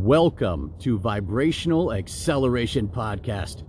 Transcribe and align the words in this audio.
Welcome 0.00 0.74
to 0.78 0.96
Vibrational 0.96 1.92
Acceleration 1.92 2.86
Podcast. 2.86 3.64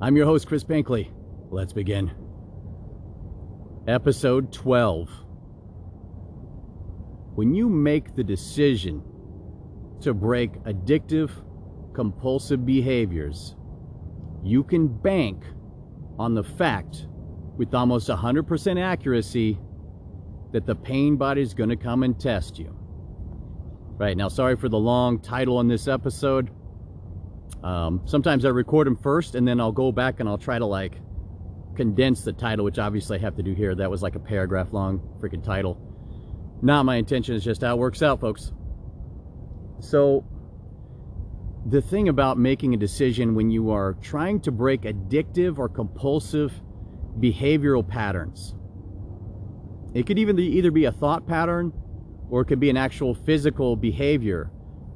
I'm 0.00 0.16
your 0.16 0.26
host, 0.26 0.46
Chris 0.46 0.62
Pinckley. 0.62 1.10
Let's 1.50 1.72
begin. 1.72 2.12
Episode 3.88 4.52
12. 4.52 5.10
When 7.34 7.52
you 7.52 7.68
make 7.68 8.14
the 8.14 8.22
decision 8.22 9.02
to 10.02 10.14
break 10.14 10.52
addictive, 10.62 11.32
compulsive 11.94 12.64
behaviors, 12.64 13.56
you 14.44 14.62
can 14.62 14.86
bank 14.86 15.42
on 16.16 16.34
the 16.34 16.44
fact 16.44 17.08
with 17.56 17.74
almost 17.74 18.08
100% 18.08 18.80
accuracy 18.80 19.58
that 20.52 20.64
the 20.64 20.76
pain 20.76 21.16
body 21.16 21.42
is 21.42 21.54
going 21.54 21.70
to 21.70 21.76
come 21.76 22.04
and 22.04 22.20
test 22.20 22.56
you. 22.56 22.78
Right 24.02 24.16
now, 24.16 24.26
sorry 24.26 24.56
for 24.56 24.68
the 24.68 24.80
long 24.80 25.20
title 25.20 25.58
on 25.58 25.68
this 25.68 25.86
episode. 25.86 26.50
Um, 27.62 28.00
sometimes 28.04 28.44
I 28.44 28.48
record 28.48 28.88
them 28.88 28.96
first 28.96 29.36
and 29.36 29.46
then 29.46 29.60
I'll 29.60 29.70
go 29.70 29.92
back 29.92 30.18
and 30.18 30.28
I'll 30.28 30.36
try 30.36 30.58
to 30.58 30.66
like 30.66 31.00
condense 31.76 32.24
the 32.24 32.32
title, 32.32 32.64
which 32.64 32.80
obviously 32.80 33.16
I 33.16 33.20
have 33.20 33.36
to 33.36 33.44
do 33.44 33.54
here. 33.54 33.76
That 33.76 33.88
was 33.88 34.02
like 34.02 34.16
a 34.16 34.18
paragraph 34.18 34.72
long 34.72 34.98
freaking 35.20 35.44
title. 35.44 35.78
Not 36.62 36.84
my 36.84 36.96
intention, 36.96 37.36
it's 37.36 37.44
just 37.44 37.60
how 37.60 37.76
it 37.76 37.78
works 37.78 38.02
out, 38.02 38.20
folks. 38.20 38.50
So, 39.78 40.26
the 41.66 41.80
thing 41.80 42.08
about 42.08 42.38
making 42.38 42.74
a 42.74 42.78
decision 42.78 43.36
when 43.36 43.52
you 43.52 43.70
are 43.70 43.94
trying 44.02 44.40
to 44.40 44.50
break 44.50 44.80
addictive 44.80 45.58
or 45.58 45.68
compulsive 45.68 46.52
behavioral 47.20 47.86
patterns, 47.86 48.56
it 49.94 50.08
could 50.08 50.18
even 50.18 50.34
be, 50.34 50.46
either 50.58 50.72
be 50.72 50.86
a 50.86 50.92
thought 50.92 51.24
pattern 51.28 51.72
or 52.32 52.40
it 52.40 52.46
could 52.46 52.58
be 52.58 52.70
an 52.70 52.78
actual 52.78 53.14
physical 53.14 53.76
behavior 53.76 54.50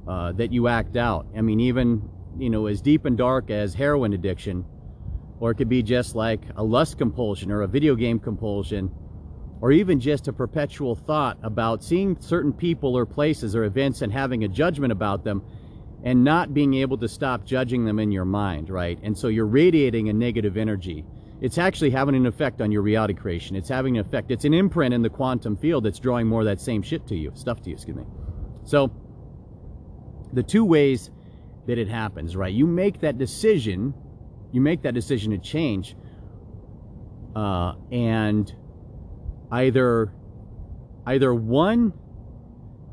uh, 0.08 0.32
that 0.32 0.50
you 0.50 0.68
act 0.68 0.96
out. 0.96 1.26
I 1.36 1.42
mean, 1.42 1.60
even 1.60 2.08
you 2.38 2.48
know, 2.48 2.64
as 2.66 2.80
deep 2.80 3.04
and 3.04 3.16
dark 3.16 3.50
as 3.50 3.74
heroin 3.74 4.14
addiction, 4.14 4.64
or 5.38 5.50
it 5.50 5.56
could 5.56 5.68
be 5.68 5.82
just 5.82 6.14
like 6.14 6.40
a 6.56 6.64
lust 6.64 6.96
compulsion 6.96 7.52
or 7.52 7.60
a 7.60 7.66
video 7.66 7.94
game 7.94 8.18
compulsion, 8.18 8.90
or 9.60 9.70
even 9.70 10.00
just 10.00 10.28
a 10.28 10.32
perpetual 10.32 10.94
thought 10.94 11.36
about 11.42 11.84
seeing 11.84 12.16
certain 12.20 12.54
people 12.54 12.96
or 12.96 13.04
places 13.04 13.54
or 13.54 13.64
events 13.64 14.00
and 14.00 14.10
having 14.10 14.44
a 14.44 14.48
judgment 14.48 14.90
about 14.90 15.22
them 15.22 15.42
and 16.04 16.24
not 16.24 16.54
being 16.54 16.72
able 16.72 16.96
to 16.96 17.08
stop 17.08 17.44
judging 17.44 17.84
them 17.84 17.98
in 17.98 18.10
your 18.10 18.24
mind, 18.24 18.70
right? 18.70 18.98
And 19.02 19.16
so 19.16 19.28
you're 19.28 19.44
radiating 19.46 20.08
a 20.08 20.12
negative 20.14 20.56
energy 20.56 21.04
it's 21.40 21.58
actually 21.58 21.90
having 21.90 22.14
an 22.14 22.26
effect 22.26 22.60
on 22.60 22.72
your 22.72 22.82
reality 22.82 23.14
creation. 23.14 23.56
It's 23.56 23.68
having 23.68 23.98
an 23.98 24.06
effect. 24.06 24.30
It's 24.30 24.44
an 24.44 24.54
imprint 24.54 24.94
in 24.94 25.02
the 25.02 25.10
quantum 25.10 25.56
field 25.56 25.84
that's 25.84 25.98
drawing 25.98 26.26
more 26.26 26.40
of 26.40 26.46
that 26.46 26.60
same 26.60 26.82
shit 26.82 27.06
to 27.08 27.16
you, 27.16 27.30
stuff 27.34 27.60
to 27.62 27.70
you, 27.70 27.76
excuse 27.76 27.96
me. 27.96 28.04
So, 28.64 28.90
the 30.32 30.42
two 30.42 30.64
ways 30.64 31.10
that 31.66 31.78
it 31.78 31.88
happens, 31.88 32.36
right? 32.36 32.52
You 32.52 32.66
make 32.66 33.00
that 33.00 33.18
decision, 33.18 33.94
you 34.52 34.60
make 34.60 34.82
that 34.82 34.94
decision 34.94 35.32
to 35.32 35.38
change, 35.38 35.94
uh, 37.34 37.74
and 37.92 38.52
either, 39.50 40.12
either 41.06 41.34
one, 41.34 41.92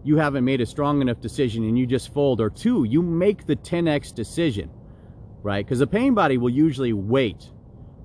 you 0.04 0.18
haven't 0.18 0.44
made 0.44 0.60
a 0.60 0.66
strong 0.66 1.02
enough 1.02 1.22
decision 1.22 1.64
and 1.64 1.80
you 1.80 1.86
just 1.86 2.14
fold, 2.14 2.42
or 2.42 2.50
two, 2.50 2.84
you 2.84 3.02
make 3.02 3.46
the 3.46 3.56
10x 3.56 4.14
decision, 4.14 4.70
right? 5.44 5.66
Because 5.66 5.80
the 5.80 5.88
pain 5.88 6.14
body 6.14 6.38
will 6.38 6.50
usually 6.50 6.92
wait 6.92 7.50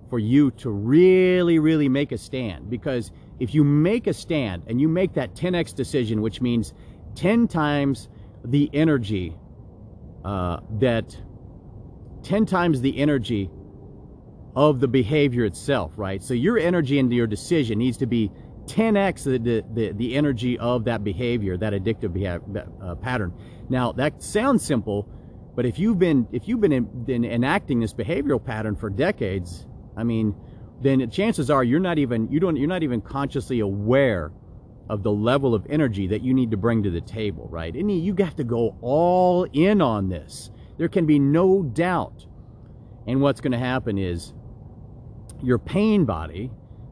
for 0.08 0.18
you 0.18 0.50
to 0.52 0.70
really, 0.70 1.58
really 1.58 1.88
make 1.88 2.12
a 2.12 2.18
stand. 2.18 2.70
Because 2.70 3.12
if 3.38 3.54
you 3.54 3.64
make 3.64 4.06
a 4.06 4.14
stand 4.14 4.62
and 4.66 4.80
you 4.80 4.88
make 4.88 5.14
that 5.14 5.34
10x 5.34 5.74
decision, 5.74 6.22
which 6.22 6.40
means 6.40 6.72
10 7.14 7.48
times 7.48 8.08
the 8.44 8.70
energy 8.72 9.36
uh, 10.24 10.60
that 10.78 11.16
10 12.22 12.46
times 12.46 12.80
the 12.80 12.98
energy 12.98 13.50
of 14.56 14.80
the 14.80 14.88
behavior 14.88 15.44
itself, 15.44 15.92
right? 15.96 16.22
So 16.22 16.34
your 16.34 16.58
energy 16.58 16.98
into 16.98 17.14
your 17.14 17.26
decision 17.26 17.78
needs 17.78 17.96
to 17.98 18.06
be 18.06 18.30
10x 18.66 19.24
the, 19.24 19.64
the, 19.72 19.92
the 19.92 20.14
energy 20.14 20.58
of 20.58 20.84
that 20.84 21.04
behavior, 21.04 21.56
that 21.56 21.72
addictive 21.72 22.12
behavior, 22.12 22.66
uh, 22.82 22.94
pattern. 22.96 23.32
Now 23.68 23.92
that 23.92 24.22
sounds 24.22 24.64
simple, 24.64 25.08
but 25.54 25.64
if 25.64 25.78
you've 25.78 25.98
been 25.98 26.28
if 26.32 26.46
you've 26.46 26.60
been, 26.60 26.72
in, 26.72 27.04
been 27.04 27.24
enacting 27.24 27.80
this 27.80 27.94
behavioral 27.94 28.44
pattern 28.44 28.76
for 28.76 28.90
decades, 28.90 29.66
I 29.98 30.04
mean, 30.04 30.34
then 30.80 31.10
chances 31.10 31.50
are 31.50 31.64
you're 31.64 31.80
not 31.80 31.98
even 31.98 32.30
you 32.30 32.40
don't 32.40 32.56
you're 32.56 32.68
not 32.68 32.82
even 32.82 33.00
consciously 33.00 33.60
aware 33.60 34.32
of 34.88 35.02
the 35.02 35.10
level 35.12 35.54
of 35.54 35.66
energy 35.68 36.06
that 36.06 36.22
you 36.22 36.32
need 36.32 36.50
to 36.50 36.56
bring 36.56 36.82
to 36.82 36.90
the 36.90 37.00
table, 37.00 37.46
right? 37.50 37.74
And 37.74 37.90
you 37.90 38.14
got 38.14 38.36
to 38.38 38.44
go 38.44 38.76
all 38.80 39.44
in 39.52 39.82
on 39.82 40.08
this. 40.08 40.50
There 40.78 40.88
can 40.88 41.04
be 41.04 41.18
no 41.18 41.62
doubt. 41.62 42.26
And 43.06 43.20
what's 43.20 43.40
going 43.40 43.52
to 43.52 43.58
happen 43.58 43.98
is 43.98 44.32
your 45.42 45.58
pain 45.58 46.04
body, 46.04 46.50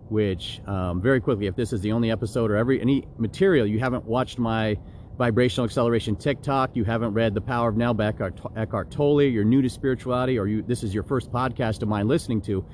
which 0.08 0.60
um, 0.66 1.00
very 1.00 1.20
quickly, 1.20 1.46
if 1.46 1.56
this 1.56 1.72
is 1.72 1.80
the 1.80 1.92
only 1.92 2.10
episode 2.10 2.50
or 2.50 2.56
every 2.56 2.80
any 2.80 3.06
material 3.18 3.66
you 3.66 3.78
haven't 3.78 4.04
watched 4.04 4.38
my 4.38 4.76
vibrational 5.16 5.64
acceleration 5.64 6.16
TikTok, 6.16 6.76
you 6.76 6.84
haven't 6.84 7.14
read 7.14 7.32
The 7.34 7.40
Power 7.40 7.70
of 7.70 7.76
Now 7.76 7.92
by 7.92 8.06
Eckhart, 8.06 8.38
Eckhart 8.56 8.90
Tolle, 8.90 9.22
you're 9.22 9.44
new 9.44 9.62
to 9.62 9.70
spirituality, 9.70 10.38
or 10.38 10.46
you 10.46 10.62
this 10.62 10.82
is 10.82 10.92
your 10.92 11.02
first 11.02 11.32
podcast 11.32 11.82
of 11.82 11.88
mine 11.88 12.08
listening 12.08 12.40
to, 12.42 12.64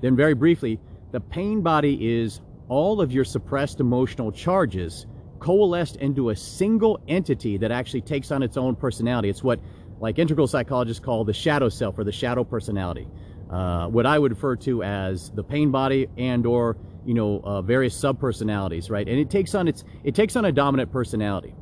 then, 0.00 0.16
very 0.16 0.34
briefly, 0.34 0.78
the 1.12 1.20
pain 1.20 1.62
body 1.62 2.18
is 2.18 2.40
all 2.68 3.00
of 3.00 3.12
your 3.12 3.24
suppressed 3.24 3.80
emotional 3.80 4.32
charges 4.32 5.06
coalesced 5.38 5.96
into 5.96 6.30
a 6.30 6.36
single 6.36 7.00
entity 7.08 7.56
that 7.58 7.70
actually 7.70 8.00
takes 8.00 8.30
on 8.30 8.42
its 8.42 8.56
own 8.56 8.74
personality. 8.74 9.28
It's 9.28 9.42
what, 9.42 9.60
like 10.00 10.18
integral 10.18 10.46
psychologists 10.46 11.04
call 11.04 11.24
the 11.24 11.32
shadow 11.32 11.68
self 11.68 11.98
or 11.98 12.04
the 12.04 12.12
shadow 12.12 12.44
personality. 12.44 13.08
Uh, 13.50 13.86
what 13.86 14.06
I 14.06 14.18
would 14.18 14.32
refer 14.32 14.56
to 14.56 14.82
as 14.82 15.30
the 15.30 15.44
pain 15.44 15.70
body 15.70 16.08
and 16.16 16.44
or 16.46 16.76
you 17.04 17.14
know 17.14 17.40
uh, 17.44 17.62
various 17.62 17.98
subpersonalities, 17.98 18.90
right? 18.90 19.08
And 19.08 19.18
it 19.18 19.30
takes 19.30 19.54
on 19.54 19.68
its 19.68 19.84
it 20.02 20.14
takes 20.14 20.34
on 20.34 20.44
a 20.44 20.52
dominant 20.52 20.90
personality, 20.90 21.54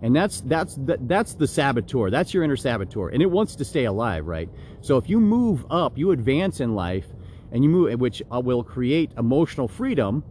and 0.00 0.16
that's 0.16 0.40
that's 0.42 0.76
the, 0.76 0.96
that's 1.02 1.34
the 1.34 1.46
saboteur. 1.46 2.08
That's 2.08 2.32
your 2.32 2.42
inner 2.42 2.56
saboteur, 2.56 3.10
and 3.10 3.20
it 3.20 3.30
wants 3.30 3.54
to 3.56 3.66
stay 3.66 3.84
alive, 3.84 4.26
right? 4.26 4.48
So 4.80 4.96
if 4.96 5.10
you 5.10 5.20
move 5.20 5.66
up, 5.68 5.98
you 5.98 6.12
advance 6.12 6.60
in 6.60 6.74
life 6.74 7.06
and 7.52 7.64
you 7.64 7.70
move, 7.70 8.00
which 8.00 8.22
uh, 8.32 8.40
will 8.40 8.62
create 8.62 9.12
emotional 9.16 9.68
freedom 9.68 10.24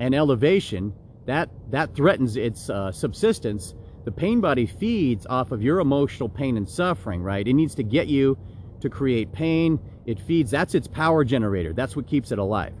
and 0.00 0.14
elevation, 0.14 0.92
that 1.26 1.48
that 1.70 1.94
threatens 1.94 2.36
its 2.36 2.70
uh, 2.70 2.92
subsistence. 2.92 3.74
The 4.04 4.12
pain 4.12 4.40
body 4.40 4.66
feeds 4.66 5.26
off 5.26 5.50
of 5.50 5.62
your 5.62 5.80
emotional 5.80 6.28
pain 6.28 6.56
and 6.56 6.68
suffering, 6.68 7.22
right? 7.22 7.46
It 7.46 7.54
needs 7.54 7.74
to 7.76 7.82
get 7.82 8.06
you 8.06 8.36
to 8.80 8.90
create 8.90 9.32
pain. 9.32 9.78
It 10.04 10.20
feeds. 10.20 10.50
That's 10.50 10.74
its 10.74 10.86
power 10.86 11.24
generator. 11.24 11.72
That's 11.72 11.96
what 11.96 12.06
keeps 12.06 12.30
it 12.32 12.38
alive. 12.38 12.74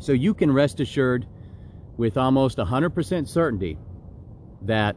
So 0.00 0.12
you 0.12 0.34
can 0.34 0.52
rest 0.52 0.80
assured, 0.80 1.26
with 1.96 2.16
almost 2.16 2.58
100% 2.58 3.28
certainty, 3.28 3.78
that 4.62 4.96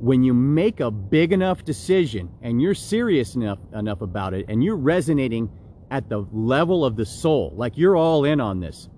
when 0.00 0.22
you 0.22 0.32
make 0.32 0.80
a 0.80 0.90
big 0.90 1.32
enough 1.32 1.64
decision 1.64 2.30
and 2.42 2.60
you're 2.60 2.74
serious 2.74 3.34
enough 3.34 3.58
enough 3.74 4.00
about 4.00 4.34
it 4.34 4.46
and 4.48 4.64
you're 4.64 4.76
resonating 4.76 5.50
at 5.90 6.08
the 6.08 6.24
level 6.32 6.84
of 6.84 6.96
the 6.96 7.06
soul, 7.06 7.52
like 7.56 7.76
you're 7.76 7.96
all 7.96 8.24
in 8.24 8.40
on 8.40 8.60
this, 8.60 8.88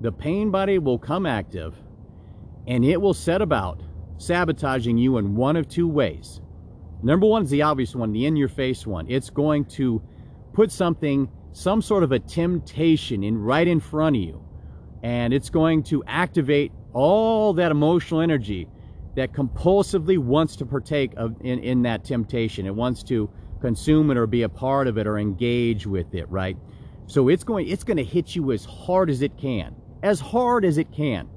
the 0.00 0.12
pain 0.12 0.50
body 0.50 0.78
will 0.78 0.98
come 0.98 1.26
active 1.26 1.74
and 2.66 2.84
it 2.84 3.00
will 3.00 3.14
set 3.14 3.42
about 3.42 3.82
sabotaging 4.18 4.98
you 4.98 5.18
in 5.18 5.34
one 5.34 5.56
of 5.56 5.68
two 5.68 5.88
ways. 5.88 6.40
Number 7.02 7.26
one 7.26 7.44
is 7.44 7.50
the 7.50 7.62
obvious 7.62 7.94
one, 7.94 8.12
the 8.12 8.26
in 8.26 8.36
your 8.36 8.48
face 8.48 8.86
one. 8.86 9.06
It's 9.08 9.30
going 9.30 9.64
to 9.66 10.02
put 10.52 10.70
something, 10.70 11.28
some 11.52 11.80
sort 11.80 12.02
of 12.02 12.12
a 12.12 12.18
temptation 12.18 13.22
in 13.22 13.38
right 13.38 13.66
in 13.66 13.80
front 13.80 14.16
of 14.16 14.22
you. 14.22 14.44
And 15.02 15.32
it's 15.32 15.50
going 15.50 15.84
to 15.84 16.02
activate 16.06 16.72
all 16.92 17.52
that 17.54 17.70
emotional 17.70 18.20
energy 18.20 18.68
that 19.14 19.32
compulsively 19.32 20.18
wants 20.18 20.56
to 20.56 20.66
partake 20.66 21.12
of 21.16 21.36
in, 21.40 21.60
in 21.60 21.82
that 21.82 22.04
temptation. 22.04 22.66
It 22.66 22.74
wants 22.74 23.02
to 23.04 23.30
consume 23.60 24.10
it 24.10 24.16
or 24.16 24.26
be 24.26 24.42
a 24.42 24.48
part 24.48 24.86
of 24.86 24.98
it 24.98 25.06
or 25.06 25.18
engage 25.18 25.86
with 25.86 26.14
it, 26.14 26.28
right? 26.30 26.56
So 27.06 27.28
it's 27.28 27.44
going 27.44 27.68
it's 27.68 27.84
going 27.84 27.96
to 27.96 28.04
hit 28.04 28.36
you 28.36 28.52
as 28.52 28.64
hard 28.64 29.10
as 29.10 29.22
it 29.22 29.36
can, 29.38 29.74
as 30.02 30.20
hard 30.20 30.64
as 30.64 30.78
it 30.78 30.92
can. 30.92 31.28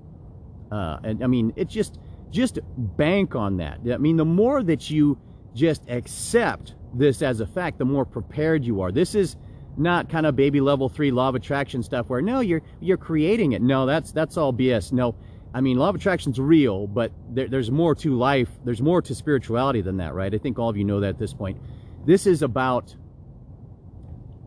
Uh, 0.72 0.98
and 1.04 1.24
I 1.24 1.28
mean, 1.28 1.54
it's 1.56 1.74
just 1.74 1.98
just 2.30 2.60
bank 2.78 3.36
on 3.36 3.58
that. 3.58 3.80
I 3.92 3.98
mean, 3.98 4.18
the 4.18 4.26
more 4.26 4.64
that 4.64 4.90
you 4.90 5.18
just 5.54 5.90
accept 5.90 6.76
this 6.94 7.22
as 7.22 7.40
a 7.40 7.48
fact, 7.48 7.78
the 7.78 7.86
more 7.86 8.06
prepared 8.06 8.64
you 8.66 8.82
are. 8.82 8.92
This 8.92 9.16
is 9.16 9.36
not 9.78 10.10
kind 10.10 10.26
of 10.26 10.36
baby 10.36 10.60
level 10.60 10.90
three 10.90 11.12
law 11.12 11.30
of 11.30 11.36
attraction 11.36 11.82
stuff 11.82 12.10
where 12.10 12.22
no, 12.22 12.42
you're 12.42 12.62
you're 12.80 12.98
creating 12.98 13.54
it. 13.54 13.62
No, 13.62 13.86
that's 13.86 14.12
that's 14.12 14.38
all 14.38 14.54
BS. 14.54 14.92
No, 14.92 15.16
I 15.54 15.62
mean, 15.62 15.78
law 15.78 15.90
of 15.90 15.96
attraction's 15.96 16.40
real, 16.40 16.88
but 16.88 17.12
there, 17.30 17.48
there's 17.48 17.72
more 17.72 17.96
to 17.96 18.18
life. 18.18 18.50
There's 18.64 18.82
more 18.82 19.02
to 19.02 19.16
spirituality 19.16 19.82
than 19.82 19.98
that, 19.98 20.14
right? 20.14 20.34
I 20.34 20.38
think 20.38 20.60
all 20.60 20.70
of 20.70 20.78
you 20.78 20.84
know 20.84 21.00
that 21.02 21.10
at 21.10 21.20
this 21.20 21.34
point. 21.34 21.60
This 22.06 22.26
is 22.26 22.42
about 22.42 22.96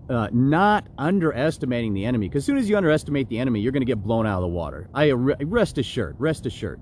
uh, 0.09 0.29
not 0.33 0.87
underestimating 0.99 1.95
the 1.95 2.05
enemy. 2.05 2.29
Because 2.29 2.43
as 2.43 2.47
soon 2.47 2.59
as 2.59 2.69
you 2.69 2.77
underestimate 2.77 3.29
the 3.29 3.39
enemy, 3.39 3.61
you're 3.61 3.73
going 3.73 3.83
to 3.83 3.87
get 3.87 4.03
blown 4.03 4.27
out 4.27 4.37
of 4.37 4.43
the 4.43 4.49
water. 4.49 4.89
I 4.95 5.11
rest 5.13 5.79
assured, 5.79 6.17
rest 6.19 6.47
assured. 6.47 6.81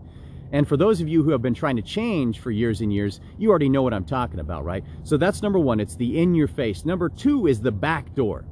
And 0.52 0.68
for 0.68 0.76
those 0.76 1.00
of 1.00 1.08
you 1.08 1.22
who 1.22 1.30
have 1.30 1.40
been 1.40 1.54
trying 1.54 1.76
to 1.76 1.82
change 1.82 2.40
for 2.40 2.50
years 2.50 2.82
and 2.82 2.92
years, 2.92 3.20
you 3.38 3.48
already 3.48 3.70
know 3.70 3.82
what 3.82 3.94
I'm 3.94 4.04
talking 4.04 4.40
about, 4.40 4.64
right? 4.64 4.84
So 5.02 5.16
that's 5.16 5.40
number 5.40 5.58
one. 5.58 5.80
It's 5.80 5.96
the 5.96 6.20
in 6.20 6.34
your 6.34 6.48
face. 6.48 6.84
Number 6.84 7.08
two 7.08 7.46
is 7.46 7.60
the 7.60 7.72
back 7.72 8.14
door. 8.14 8.44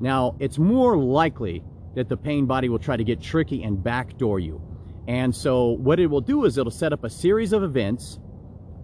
Now, 0.00 0.34
it's 0.40 0.58
more 0.58 0.98
likely 0.98 1.62
that 1.94 2.08
the 2.08 2.16
pain 2.16 2.46
body 2.46 2.68
will 2.68 2.80
try 2.80 2.96
to 2.96 3.04
get 3.04 3.20
tricky 3.20 3.62
and 3.62 3.82
backdoor 3.82 4.40
you. 4.40 4.60
And 5.06 5.34
so 5.34 5.68
what 5.68 6.00
it 6.00 6.08
will 6.08 6.20
do 6.20 6.44
is 6.46 6.58
it'll 6.58 6.72
set 6.72 6.92
up 6.92 7.04
a 7.04 7.10
series 7.10 7.52
of 7.52 7.62
events 7.62 8.18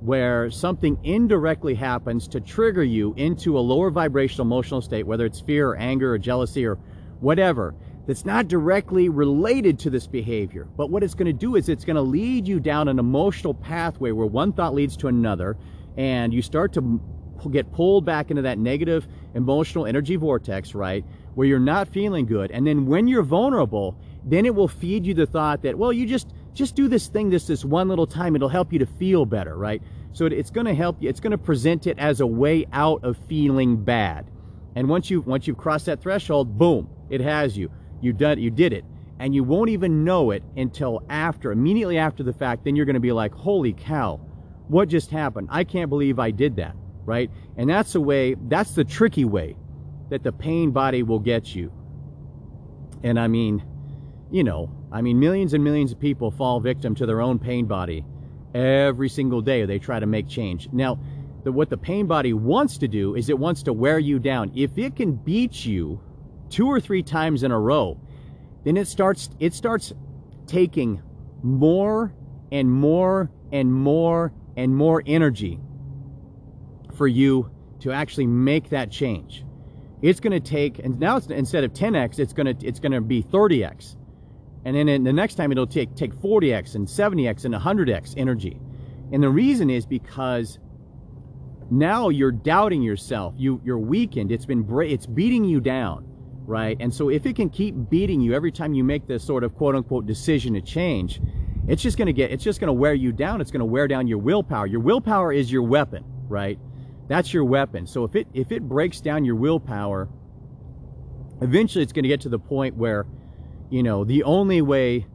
where 0.04 0.50
something 0.50 0.98
indirectly 1.04 1.74
happens 1.74 2.26
to 2.26 2.40
trigger 2.40 2.82
you 2.82 3.14
into 3.16 3.56
a 3.56 3.60
lower 3.60 3.90
vibrational 3.90 4.46
emotional 4.46 4.80
state, 4.80 5.06
whether 5.06 5.24
it's 5.24 5.40
fear 5.40 5.70
or 5.70 5.76
anger 5.76 6.12
or 6.12 6.18
jealousy 6.18 6.66
or 6.66 6.76
whatever, 7.20 7.74
that's 8.06 8.24
not 8.24 8.48
directly 8.48 9.08
related 9.08 9.78
to 9.78 9.90
this 9.90 10.08
behavior. 10.08 10.66
But 10.76 10.90
what 10.90 11.04
it's 11.04 11.14
going 11.14 11.26
to 11.26 11.32
do 11.32 11.54
is 11.54 11.68
it's 11.68 11.84
going 11.84 11.96
to 11.96 12.02
lead 12.02 12.48
you 12.48 12.58
down 12.58 12.88
an 12.88 12.98
emotional 12.98 13.54
pathway 13.54 14.10
where 14.10 14.26
one 14.26 14.52
thought 14.52 14.74
leads 14.74 14.96
to 14.98 15.08
another, 15.08 15.56
and 15.96 16.34
you 16.34 16.42
start 16.42 16.72
to 16.72 17.00
get 17.52 17.72
pulled 17.72 18.04
back 18.04 18.30
into 18.30 18.42
that 18.42 18.58
negative 18.58 19.06
emotional 19.34 19.86
energy 19.86 20.16
vortex, 20.16 20.74
right? 20.74 21.04
Where 21.34 21.46
you're 21.46 21.60
not 21.60 21.88
feeling 21.88 22.26
good. 22.26 22.50
And 22.50 22.66
then 22.66 22.86
when 22.86 23.06
you're 23.06 23.22
vulnerable, 23.22 23.96
then 24.24 24.46
it 24.46 24.54
will 24.54 24.68
feed 24.68 25.06
you 25.06 25.14
the 25.14 25.26
thought 25.26 25.62
that, 25.62 25.78
well, 25.78 25.92
you 25.92 26.06
just 26.06 26.32
just 26.54 26.76
do 26.76 26.88
this 26.88 27.06
thing 27.06 27.30
this 27.30 27.46
this 27.46 27.64
one 27.64 27.88
little 27.88 28.06
time. 28.06 28.36
It'll 28.36 28.48
help 28.48 28.72
you 28.72 28.78
to 28.78 28.86
feel 28.86 29.24
better, 29.24 29.56
right? 29.56 29.82
So 30.12 30.26
it's 30.26 30.50
going 30.50 30.66
to 30.66 30.74
help 30.74 31.02
you. 31.02 31.08
It's 31.08 31.20
going 31.20 31.30
to 31.30 31.38
present 31.38 31.86
it 31.86 31.98
as 31.98 32.20
a 32.20 32.26
way 32.26 32.66
out 32.72 33.02
of 33.04 33.16
feeling 33.28 33.82
bad. 33.82 34.30
And 34.74 34.88
once 34.88 35.10
you 35.10 35.22
once 35.22 35.46
you've 35.46 35.58
crossed 35.58 35.86
that 35.86 36.00
threshold, 36.00 36.58
boom, 36.58 36.88
it 37.10 37.20
has 37.20 37.56
you. 37.56 37.70
You 38.00 38.12
done 38.12 38.38
you 38.38 38.50
did 38.50 38.72
it. 38.72 38.84
And 39.18 39.34
you 39.34 39.44
won't 39.44 39.70
even 39.70 40.04
know 40.04 40.32
it 40.32 40.42
until 40.56 41.02
after, 41.08 41.52
immediately 41.52 41.96
after 41.96 42.22
the 42.22 42.32
fact, 42.32 42.64
then 42.64 42.74
you're 42.74 42.86
going 42.86 42.94
to 42.94 43.00
be 43.00 43.12
like, 43.12 43.32
"Holy 43.32 43.72
cow. 43.72 44.20
What 44.68 44.88
just 44.88 45.10
happened? 45.10 45.48
I 45.50 45.64
can't 45.64 45.88
believe 45.88 46.18
I 46.18 46.30
did 46.30 46.56
that." 46.56 46.76
Right? 47.04 47.30
And 47.56 47.68
that's 47.68 47.92
the 47.94 48.00
way, 48.00 48.36
that's 48.48 48.74
the 48.74 48.84
tricky 48.84 49.24
way 49.24 49.56
that 50.10 50.22
the 50.22 50.32
pain 50.32 50.70
body 50.70 51.02
will 51.02 51.18
get 51.18 51.54
you. 51.54 51.72
And 53.02 53.18
I 53.18 53.28
mean, 53.28 53.64
you 54.30 54.44
know, 54.44 54.70
I 54.92 55.00
mean, 55.00 55.18
millions 55.18 55.54
and 55.54 55.64
millions 55.64 55.90
of 55.90 55.98
people 55.98 56.30
fall 56.30 56.60
victim 56.60 56.94
to 56.96 57.06
their 57.06 57.20
own 57.20 57.38
pain 57.38 57.66
body 57.66 58.04
every 58.54 59.08
single 59.08 59.40
day 59.40 59.64
they 59.64 59.78
try 59.78 59.98
to 59.98 60.06
make 60.06 60.28
change. 60.28 60.68
Now, 60.72 60.98
the, 61.44 61.50
what 61.50 61.70
the 61.70 61.78
pain 61.78 62.06
body 62.06 62.32
wants 62.34 62.78
to 62.78 62.88
do 62.88 63.16
is 63.16 63.28
it 63.28 63.38
wants 63.38 63.62
to 63.64 63.72
wear 63.72 63.98
you 63.98 64.18
down. 64.18 64.52
If 64.54 64.76
it 64.78 64.94
can 64.94 65.12
beat 65.12 65.64
you 65.64 66.00
two 66.50 66.66
or 66.66 66.78
three 66.80 67.02
times 67.02 67.42
in 67.42 67.50
a 67.50 67.58
row, 67.58 67.98
then 68.64 68.76
it 68.76 68.86
starts 68.86 69.30
it 69.40 69.54
starts 69.54 69.92
taking 70.46 71.02
more 71.42 72.14
and 72.52 72.70
more 72.70 73.30
and 73.50 73.72
more 73.72 74.32
and 74.56 74.76
more 74.76 75.02
energy 75.06 75.58
for 76.94 77.08
you 77.08 77.50
to 77.80 77.90
actually 77.90 78.26
make 78.26 78.68
that 78.68 78.90
change. 78.90 79.44
It's 80.02 80.20
going 80.20 80.32
to 80.32 80.40
take 80.40 80.78
and 80.78 81.00
now 81.00 81.16
it's 81.16 81.26
instead 81.28 81.64
of 81.64 81.72
10x, 81.72 82.18
it's 82.18 82.32
going 82.32 82.54
to 82.54 82.66
it's 82.66 82.78
going 82.78 82.92
to 82.92 83.00
be 83.00 83.22
30x. 83.22 83.96
And 84.64 84.76
then 84.76 85.02
the 85.02 85.12
next 85.12 85.34
time 85.34 85.50
it'll 85.50 85.66
take, 85.66 85.94
take 85.96 86.14
40x 86.14 86.76
and 86.76 86.86
70x 86.86 87.44
and 87.44 87.54
100x 87.54 88.14
energy. 88.16 88.60
And 89.12 89.22
the 89.22 89.28
reason 89.28 89.70
is 89.70 89.84
because 89.84 90.58
now 91.70 92.10
you're 92.10 92.32
doubting 92.32 92.82
yourself. 92.82 93.34
You, 93.36 93.60
you're 93.64 93.78
weakened. 93.78 94.30
It's 94.30 94.46
been 94.46 94.66
it's 94.82 95.06
beating 95.06 95.44
you 95.44 95.60
down, 95.60 96.04
right? 96.46 96.76
And 96.80 96.94
so 96.94 97.08
if 97.08 97.26
it 97.26 97.34
can 97.34 97.50
keep 97.50 97.74
beating 97.90 98.20
you 98.20 98.34
every 98.34 98.52
time 98.52 98.72
you 98.74 98.84
make 98.84 99.06
this 99.06 99.24
sort 99.24 99.42
of 99.42 99.54
quote 99.54 99.74
unquote 99.74 100.06
decision 100.06 100.54
to 100.54 100.60
change, 100.60 101.20
it's 101.68 101.82
just 101.82 101.96
going 101.96 102.06
to 102.06 102.12
get, 102.12 102.30
it's 102.30 102.44
just 102.44 102.60
going 102.60 102.68
to 102.68 102.72
wear 102.72 102.94
you 102.94 103.12
down. 103.12 103.40
It's 103.40 103.50
going 103.50 103.60
to 103.60 103.66
wear 103.66 103.88
down 103.88 104.06
your 104.06 104.18
willpower. 104.18 104.66
Your 104.66 104.80
willpower 104.80 105.32
is 105.32 105.50
your 105.50 105.62
weapon, 105.62 106.04
right? 106.28 106.58
That's 107.08 107.32
your 107.32 107.44
weapon. 107.44 107.86
So 107.86 108.04
if 108.04 108.16
it, 108.16 108.28
if 108.32 108.52
it 108.52 108.62
breaks 108.62 109.00
down 109.00 109.24
your 109.24 109.36
willpower, 109.36 110.08
eventually 111.40 111.82
it's 111.82 111.92
going 111.92 112.04
to 112.04 112.08
get 112.08 112.20
to 112.22 112.28
the 112.28 112.38
point 112.38 112.76
where 112.76 113.06
you 113.72 113.82
know, 113.82 114.04
the 114.04 114.22
only 114.24 114.60
way 114.60 115.06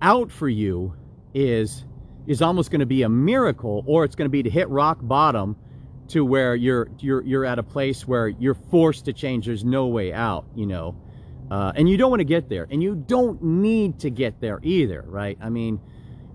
out 0.00 0.32
for 0.32 0.48
you 0.48 0.94
is 1.34 1.84
is 2.26 2.42
almost 2.42 2.70
going 2.70 2.80
to 2.80 2.86
be 2.86 3.02
a 3.02 3.08
miracle 3.08 3.84
or 3.86 4.04
it's 4.04 4.16
going 4.16 4.24
to 4.24 4.30
be 4.30 4.42
to 4.42 4.50
hit 4.50 4.68
rock 4.68 4.98
bottom 5.02 5.54
to 6.08 6.24
where 6.24 6.54
you're 6.54 6.88
you're 6.98 7.22
you're 7.22 7.44
at 7.44 7.58
a 7.58 7.62
place 7.62 8.08
where 8.08 8.28
you're 8.28 8.54
forced 8.54 9.04
to 9.04 9.12
change. 9.12 9.46
There's 9.46 9.64
no 9.64 9.86
way 9.86 10.12
out 10.12 10.46
you 10.54 10.66
know? 10.66 10.96
Uh, 11.50 11.72
and 11.76 11.88
you 11.88 11.96
don't 11.96 12.10
want 12.10 12.20
to 12.20 12.24
get 12.24 12.48
there 12.48 12.66
and 12.70 12.82
you 12.82 12.94
don't 12.94 13.40
need 13.42 14.00
to 14.00 14.10
get 14.10 14.40
there 14.40 14.58
either 14.62 15.04
right? 15.06 15.38
I 15.40 15.50
mean 15.50 15.78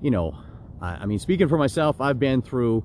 you 0.02 0.12
know 0.12 0.38
I, 0.82 0.92
I 0.92 1.06
mean 1.06 1.20
speaking 1.20 1.50
for 1.50 1.58
myself 1.58 2.00
i've 2.00 2.18
been 2.20 2.42
through 2.42 2.84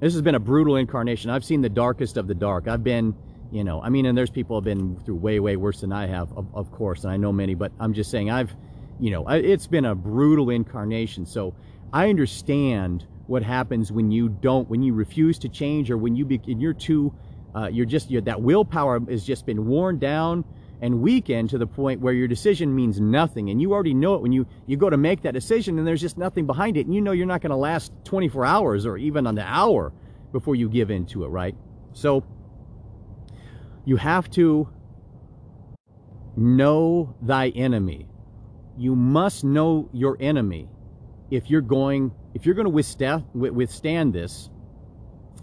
this 0.00 0.12
has 0.12 0.22
been 0.22 0.34
a 0.34 0.40
brutal 0.40 0.76
incarnation. 0.76 1.30
I've 1.30 1.44
seen 1.44 1.62
the 1.62 1.70
darkest 1.70 2.16
of 2.16 2.26
the 2.26 2.34
dark. 2.34 2.68
I've 2.68 2.84
been 2.84 3.14
you 3.56 3.64
know 3.64 3.80
i 3.82 3.88
mean 3.88 4.06
and 4.06 4.16
there's 4.16 4.30
people 4.30 4.56
have 4.56 4.64
been 4.64 5.00
through 5.00 5.14
way 5.14 5.40
way 5.40 5.56
worse 5.56 5.80
than 5.80 5.92
i 5.92 6.06
have 6.06 6.30
of, 6.36 6.46
of 6.54 6.70
course 6.70 7.04
and 7.04 7.12
i 7.12 7.16
know 7.16 7.32
many 7.32 7.54
but 7.54 7.72
i'm 7.80 7.94
just 7.94 8.10
saying 8.10 8.30
i've 8.30 8.54
you 9.00 9.10
know 9.10 9.24
I, 9.26 9.36
it's 9.36 9.66
been 9.66 9.84
a 9.84 9.94
brutal 9.94 10.50
incarnation. 10.50 11.26
So 11.26 11.54
i 11.92 12.08
understand 12.08 13.06
what 13.26 13.42
happens 13.42 13.90
when 13.90 14.10
you 14.10 14.28
don't 14.28 14.68
when 14.68 14.82
you 14.82 14.94
refuse 14.94 15.38
to 15.40 15.48
change 15.48 15.90
or 15.90 15.96
when 15.96 16.16
you 16.16 16.24
be 16.24 16.40
you're 16.46 16.72
too 16.72 17.12
uh, 17.54 17.68
you're 17.68 17.86
just 17.86 18.10
you're, 18.10 18.20
that 18.22 18.40
willpower 18.40 19.00
has 19.08 19.24
just 19.24 19.46
been 19.46 19.66
worn 19.66 19.98
down 19.98 20.44
and 20.82 21.00
weakened 21.00 21.48
to 21.48 21.56
the 21.56 21.66
point 21.66 22.00
where 22.00 22.12
your 22.12 22.28
decision 22.28 22.74
means 22.74 23.00
nothing. 23.00 23.48
And 23.48 23.62
you 23.62 23.72
already 23.72 23.94
know 23.94 24.14
it 24.14 24.20
when 24.20 24.32
you 24.32 24.46
you 24.66 24.76
go 24.76 24.90
to 24.90 24.98
make 24.98 25.22
that 25.22 25.32
decision 25.32 25.78
and 25.78 25.86
there's 25.86 26.02
just 26.02 26.18
nothing 26.18 26.46
behind 26.46 26.76
it. 26.76 26.84
And 26.84 26.94
you 26.94 27.00
know 27.00 27.12
you're 27.12 27.26
not 27.26 27.40
going 27.40 27.50
to 27.50 27.56
last 27.56 27.92
24 28.04 28.44
hours 28.44 28.84
or 28.84 28.98
even 28.98 29.26
an 29.26 29.38
hour 29.38 29.92
before 30.32 30.54
you 30.54 30.68
give 30.68 30.90
in 30.90 31.06
to 31.06 31.24
it 31.24 31.28
right? 31.28 31.54
So 31.94 32.24
you 33.86 33.96
have 33.96 34.28
to 34.32 34.68
know 36.36 37.14
thy 37.22 37.48
enemy. 37.50 38.06
You 38.76 38.94
must 38.94 39.44
know 39.44 39.88
your 39.92 40.18
enemy 40.20 40.68
if 41.30 41.48
you're 41.48 41.62
going 41.62 42.12
if 42.34 42.44
you're 42.44 42.54
going 42.54 42.66
to 42.66 42.70
withstand 42.70 43.24
withstand 43.32 44.12
this. 44.12 44.50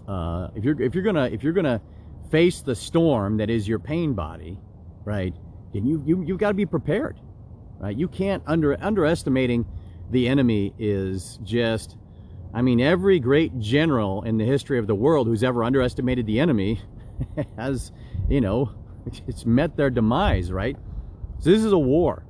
Uh, 0.06 0.48
if 0.54 0.62
you're 0.62 0.80
if 0.80 0.94
you're 0.94 1.02
gonna 1.02 1.24
if 1.26 1.42
you're 1.42 1.54
gonna 1.54 1.80
face 2.30 2.60
the 2.60 2.74
storm 2.74 3.38
that 3.38 3.50
is 3.50 3.66
your 3.66 3.78
pain 3.78 4.12
body, 4.12 4.60
right? 5.04 5.34
Then 5.72 5.86
you 5.86 6.02
you 6.06 6.22
you've 6.22 6.38
got 6.38 6.48
to 6.48 6.54
be 6.54 6.66
prepared, 6.66 7.18
right? 7.80 7.96
You 7.96 8.06
can't 8.06 8.42
under 8.46 8.80
underestimating 8.80 9.66
the 10.10 10.28
enemy 10.28 10.74
is 10.78 11.38
just. 11.42 11.96
I 12.52 12.62
mean, 12.62 12.80
every 12.80 13.18
great 13.18 13.58
general 13.58 14.22
in 14.22 14.38
the 14.38 14.44
history 14.44 14.78
of 14.78 14.86
the 14.86 14.94
world 14.94 15.26
who's 15.26 15.42
ever 15.42 15.64
underestimated 15.64 16.24
the 16.24 16.38
enemy 16.38 16.80
has 17.56 17.90
you 18.28 18.40
know, 18.40 18.70
it's 19.26 19.44
met 19.44 19.76
their 19.76 19.90
demise, 19.90 20.50
right? 20.50 20.76
So 21.38 21.50
this 21.50 21.64
is 21.64 21.72
a 21.72 21.78
war. 21.78 22.24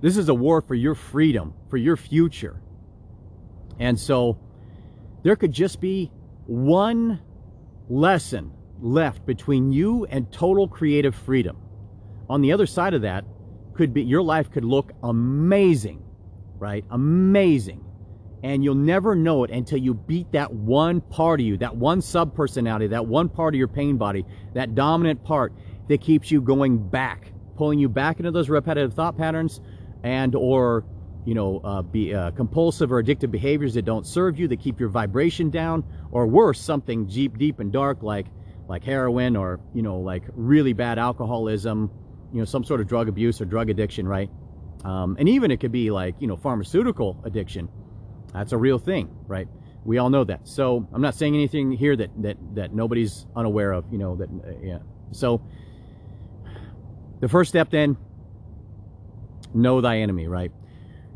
This 0.00 0.16
is 0.16 0.28
a 0.28 0.34
war 0.34 0.60
for 0.60 0.74
your 0.74 0.94
freedom, 0.94 1.54
for 1.70 1.76
your 1.76 1.96
future. 1.96 2.60
And 3.78 3.98
so 3.98 4.38
there 5.22 5.36
could 5.36 5.52
just 5.52 5.80
be 5.80 6.12
one 6.46 7.20
lesson 7.88 8.52
left 8.80 9.24
between 9.24 9.72
you 9.72 10.04
and 10.06 10.30
total 10.30 10.68
creative 10.68 11.14
freedom. 11.14 11.56
On 12.28 12.42
the 12.42 12.52
other 12.52 12.66
side 12.66 12.94
of 12.94 13.02
that 13.02 13.24
could 13.74 13.94
be 13.94 14.02
your 14.02 14.22
life 14.22 14.50
could 14.50 14.64
look 14.64 14.92
amazing, 15.02 16.02
right? 16.58 16.84
Amazing 16.90 17.83
and 18.44 18.62
you'll 18.62 18.74
never 18.74 19.14
know 19.14 19.42
it 19.42 19.50
until 19.50 19.78
you 19.78 19.94
beat 19.94 20.30
that 20.32 20.52
one 20.52 21.00
part 21.00 21.40
of 21.40 21.46
you, 21.46 21.56
that 21.56 21.74
one 21.74 22.02
sub 22.02 22.34
personality, 22.34 22.86
that 22.86 23.06
one 23.06 23.26
part 23.26 23.54
of 23.54 23.58
your 23.58 23.66
pain 23.66 23.96
body, 23.96 24.22
that 24.52 24.74
dominant 24.74 25.24
part 25.24 25.54
that 25.88 26.02
keeps 26.02 26.30
you 26.30 26.42
going 26.42 26.76
back, 26.90 27.32
pulling 27.56 27.78
you 27.78 27.88
back 27.88 28.18
into 28.18 28.30
those 28.30 28.50
repetitive 28.50 28.92
thought 28.92 29.16
patterns 29.16 29.62
and 30.02 30.34
or 30.34 30.84
you 31.24 31.34
know 31.34 31.62
uh, 31.64 31.80
be 31.80 32.14
uh, 32.14 32.32
compulsive 32.32 32.92
or 32.92 33.02
addictive 33.02 33.30
behaviors 33.30 33.72
that 33.72 33.86
don't 33.86 34.06
serve 34.06 34.38
you 34.38 34.46
that 34.46 34.60
keep 34.60 34.78
your 34.78 34.90
vibration 34.90 35.48
down 35.48 35.82
or 36.12 36.26
worse 36.26 36.60
something 36.60 37.06
deep 37.06 37.38
deep 37.38 37.60
and 37.60 37.72
dark 37.72 38.02
like 38.02 38.26
like 38.68 38.84
heroin 38.84 39.36
or 39.36 39.58
you 39.72 39.80
know 39.80 39.98
like 40.00 40.22
really 40.34 40.74
bad 40.74 40.98
alcoholism 40.98 41.90
you 42.30 42.40
know 42.40 42.44
some 42.44 42.62
sort 42.62 42.82
of 42.82 42.86
drug 42.86 43.08
abuse 43.08 43.40
or 43.40 43.46
drug 43.46 43.70
addiction 43.70 44.06
right? 44.06 44.28
Um, 44.84 45.16
and 45.18 45.30
even 45.30 45.50
it 45.50 45.60
could 45.60 45.72
be 45.72 45.90
like 45.90 46.14
you 46.18 46.26
know 46.26 46.36
pharmaceutical 46.36 47.18
addiction 47.24 47.70
that's 48.34 48.52
a 48.52 48.58
real 48.58 48.78
thing, 48.78 49.08
right? 49.26 49.48
We 49.84 49.98
all 49.98 50.10
know 50.10 50.24
that. 50.24 50.48
So 50.48 50.86
I'm 50.92 51.00
not 51.00 51.14
saying 51.14 51.34
anything 51.34 51.72
here 51.72 51.94
that 51.96 52.10
that 52.22 52.36
that 52.54 52.74
nobody's 52.74 53.26
unaware 53.36 53.72
of. 53.72 53.84
You 53.92 53.98
know 53.98 54.16
that. 54.16 54.28
Uh, 54.28 54.52
yeah. 54.62 54.78
So 55.12 55.40
the 57.20 57.28
first 57.28 57.50
step 57.50 57.70
then, 57.70 57.96
know 59.54 59.80
thy 59.80 59.98
enemy, 59.98 60.26
right? 60.26 60.50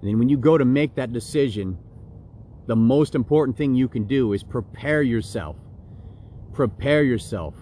And 0.00 0.08
then 0.08 0.18
when 0.18 0.28
you 0.28 0.36
go 0.36 0.56
to 0.56 0.64
make 0.64 0.94
that 0.94 1.12
decision, 1.12 1.76
the 2.66 2.76
most 2.76 3.14
important 3.14 3.56
thing 3.56 3.74
you 3.74 3.88
can 3.88 4.04
do 4.04 4.32
is 4.32 4.44
prepare 4.44 5.02
yourself. 5.02 5.56
Prepare 6.52 7.02
yourself. 7.02 7.54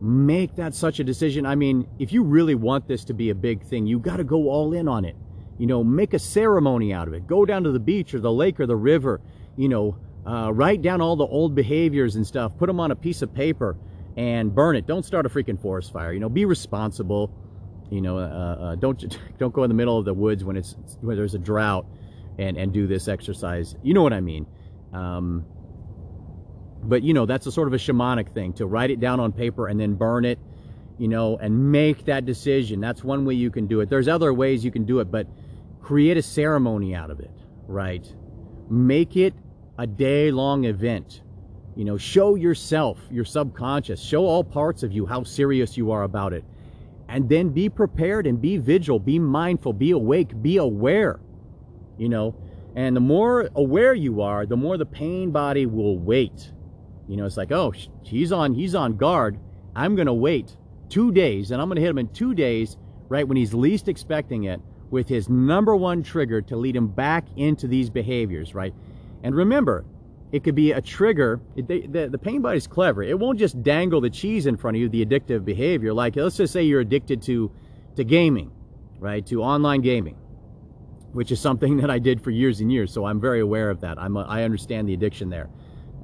Make 0.00 0.54
that 0.56 0.74
such 0.74 1.00
a 1.00 1.04
decision. 1.04 1.46
I 1.46 1.54
mean, 1.54 1.88
if 1.98 2.12
you 2.12 2.22
really 2.22 2.54
want 2.54 2.86
this 2.86 3.04
to 3.06 3.14
be 3.14 3.30
a 3.30 3.34
big 3.34 3.64
thing, 3.64 3.86
you 3.86 3.98
got 3.98 4.18
to 4.18 4.24
go 4.24 4.50
all 4.50 4.72
in 4.74 4.86
on 4.86 5.04
it. 5.04 5.16
You 5.58 5.66
know, 5.66 5.84
make 5.84 6.14
a 6.14 6.18
ceremony 6.18 6.92
out 6.92 7.08
of 7.08 7.14
it. 7.14 7.26
Go 7.26 7.44
down 7.44 7.64
to 7.64 7.72
the 7.72 7.78
beach 7.78 8.14
or 8.14 8.20
the 8.20 8.32
lake 8.32 8.58
or 8.58 8.66
the 8.66 8.76
river. 8.76 9.20
you 9.56 9.68
know, 9.68 9.96
uh, 10.26 10.50
write 10.52 10.80
down 10.82 11.00
all 11.00 11.16
the 11.16 11.26
old 11.26 11.54
behaviors 11.54 12.16
and 12.16 12.26
stuff, 12.26 12.52
put 12.56 12.66
them 12.66 12.80
on 12.80 12.90
a 12.90 12.96
piece 12.96 13.22
of 13.22 13.32
paper 13.34 13.76
and 14.16 14.54
burn 14.54 14.76
it. 14.76 14.86
Don't 14.86 15.04
start 15.04 15.26
a 15.26 15.28
freaking 15.28 15.60
forest 15.60 15.92
fire. 15.92 16.12
You 16.12 16.20
know, 16.20 16.28
be 16.28 16.44
responsible. 16.44 17.30
You 17.90 18.00
know, 18.00 18.18
uh, 18.18 18.22
uh, 18.22 18.74
don't 18.76 19.18
don't 19.38 19.52
go 19.52 19.64
in 19.64 19.68
the 19.68 19.74
middle 19.74 19.98
of 19.98 20.04
the 20.04 20.14
woods 20.14 20.44
when 20.44 20.56
it's 20.56 20.76
when 21.00 21.16
there's 21.16 21.34
a 21.34 21.38
drought 21.38 21.86
and 22.38 22.56
and 22.56 22.72
do 22.72 22.86
this 22.86 23.08
exercise. 23.08 23.76
You 23.82 23.94
know 23.94 24.02
what 24.02 24.12
I 24.12 24.20
mean? 24.20 24.46
Um, 24.92 25.44
but 26.82 27.02
you 27.02 27.14
know, 27.14 27.26
that's 27.26 27.46
a 27.46 27.52
sort 27.52 27.68
of 27.68 27.74
a 27.74 27.78
shamanic 27.78 28.32
thing 28.32 28.52
to 28.54 28.66
write 28.66 28.90
it 28.90 29.00
down 29.00 29.20
on 29.20 29.32
paper 29.32 29.68
and 29.68 29.78
then 29.78 29.94
burn 29.94 30.24
it. 30.24 30.38
You 30.96 31.08
know, 31.08 31.36
and 31.38 31.72
make 31.72 32.04
that 32.04 32.24
decision. 32.24 32.80
That's 32.80 33.02
one 33.02 33.24
way 33.24 33.34
you 33.34 33.50
can 33.50 33.66
do 33.66 33.80
it. 33.80 33.90
There's 33.90 34.06
other 34.06 34.32
ways 34.32 34.64
you 34.64 34.70
can 34.70 34.84
do 34.84 35.00
it, 35.00 35.10
but 35.10 35.26
create 35.84 36.16
a 36.16 36.22
ceremony 36.22 36.94
out 36.94 37.10
of 37.10 37.20
it, 37.20 37.30
right? 37.66 38.10
Make 38.70 39.18
it 39.18 39.34
a 39.78 39.86
day 39.86 40.30
long 40.30 40.64
event. 40.64 41.20
You 41.76 41.84
know, 41.84 41.98
show 41.98 42.36
yourself, 42.36 42.98
your 43.10 43.26
subconscious, 43.26 44.00
show 44.00 44.24
all 44.24 44.42
parts 44.42 44.82
of 44.82 44.92
you 44.92 45.04
how 45.04 45.24
serious 45.24 45.76
you 45.76 45.90
are 45.90 46.04
about 46.04 46.32
it. 46.32 46.42
And 47.08 47.28
then 47.28 47.50
be 47.50 47.68
prepared 47.68 48.26
and 48.26 48.40
be 48.40 48.56
vigil, 48.56 48.98
be 48.98 49.18
mindful, 49.18 49.74
be 49.74 49.90
awake, 49.90 50.40
be 50.40 50.56
aware. 50.56 51.20
You 51.98 52.08
know, 52.08 52.34
and 52.74 52.96
the 52.96 53.00
more 53.00 53.50
aware 53.54 53.92
you 53.92 54.22
are, 54.22 54.46
the 54.46 54.56
more 54.56 54.78
the 54.78 54.86
pain 54.86 55.32
body 55.32 55.66
will 55.66 55.98
wait. 55.98 56.50
You 57.06 57.18
know, 57.18 57.26
it's 57.26 57.36
like, 57.36 57.52
oh, 57.52 57.74
he's 58.02 58.32
on 58.32 58.54
he's 58.54 58.74
on 58.74 58.96
guard. 58.96 59.38
I'm 59.76 59.96
going 59.96 60.06
to 60.06 60.14
wait 60.14 60.56
2 60.88 61.12
days 61.12 61.50
and 61.50 61.60
I'm 61.60 61.68
going 61.68 61.76
to 61.76 61.82
hit 61.82 61.90
him 61.90 61.98
in 61.98 62.08
2 62.08 62.32
days 62.32 62.78
right 63.10 63.28
when 63.28 63.36
he's 63.36 63.52
least 63.52 63.88
expecting 63.88 64.44
it 64.44 64.62
with 64.94 65.08
his 65.08 65.28
number 65.28 65.74
one 65.74 66.04
trigger 66.04 66.40
to 66.40 66.56
lead 66.56 66.76
him 66.76 66.86
back 66.86 67.26
into 67.36 67.66
these 67.66 67.90
behaviors, 67.90 68.54
right? 68.54 68.72
And 69.24 69.34
remember, 69.34 69.84
it 70.30 70.44
could 70.44 70.54
be 70.54 70.70
a 70.70 70.80
trigger. 70.80 71.40
It, 71.56 71.66
the, 71.66 71.86
the, 71.88 72.08
the 72.10 72.18
pain 72.18 72.40
body 72.40 72.58
is 72.58 72.68
clever. 72.68 73.02
It 73.02 73.18
won't 73.18 73.36
just 73.36 73.60
dangle 73.64 74.00
the 74.00 74.08
cheese 74.08 74.46
in 74.46 74.56
front 74.56 74.76
of 74.76 74.80
you, 74.80 74.88
the 74.88 75.04
addictive 75.04 75.44
behavior. 75.44 75.92
Like, 75.92 76.14
let's 76.14 76.36
just 76.36 76.52
say 76.52 76.62
you're 76.62 76.80
addicted 76.80 77.22
to, 77.22 77.50
to 77.96 78.04
gaming, 78.04 78.52
right? 79.00 79.26
To 79.26 79.42
online 79.42 79.80
gaming, 79.80 80.16
which 81.12 81.32
is 81.32 81.40
something 81.40 81.76
that 81.78 81.90
I 81.90 81.98
did 81.98 82.22
for 82.22 82.30
years 82.30 82.60
and 82.60 82.72
years. 82.72 82.92
So 82.92 83.04
I'm 83.04 83.20
very 83.20 83.40
aware 83.40 83.70
of 83.70 83.80
that. 83.80 83.98
I'm 84.00 84.16
a, 84.16 84.22
I 84.22 84.44
understand 84.44 84.88
the 84.88 84.94
addiction 84.94 85.28
there. 85.28 85.50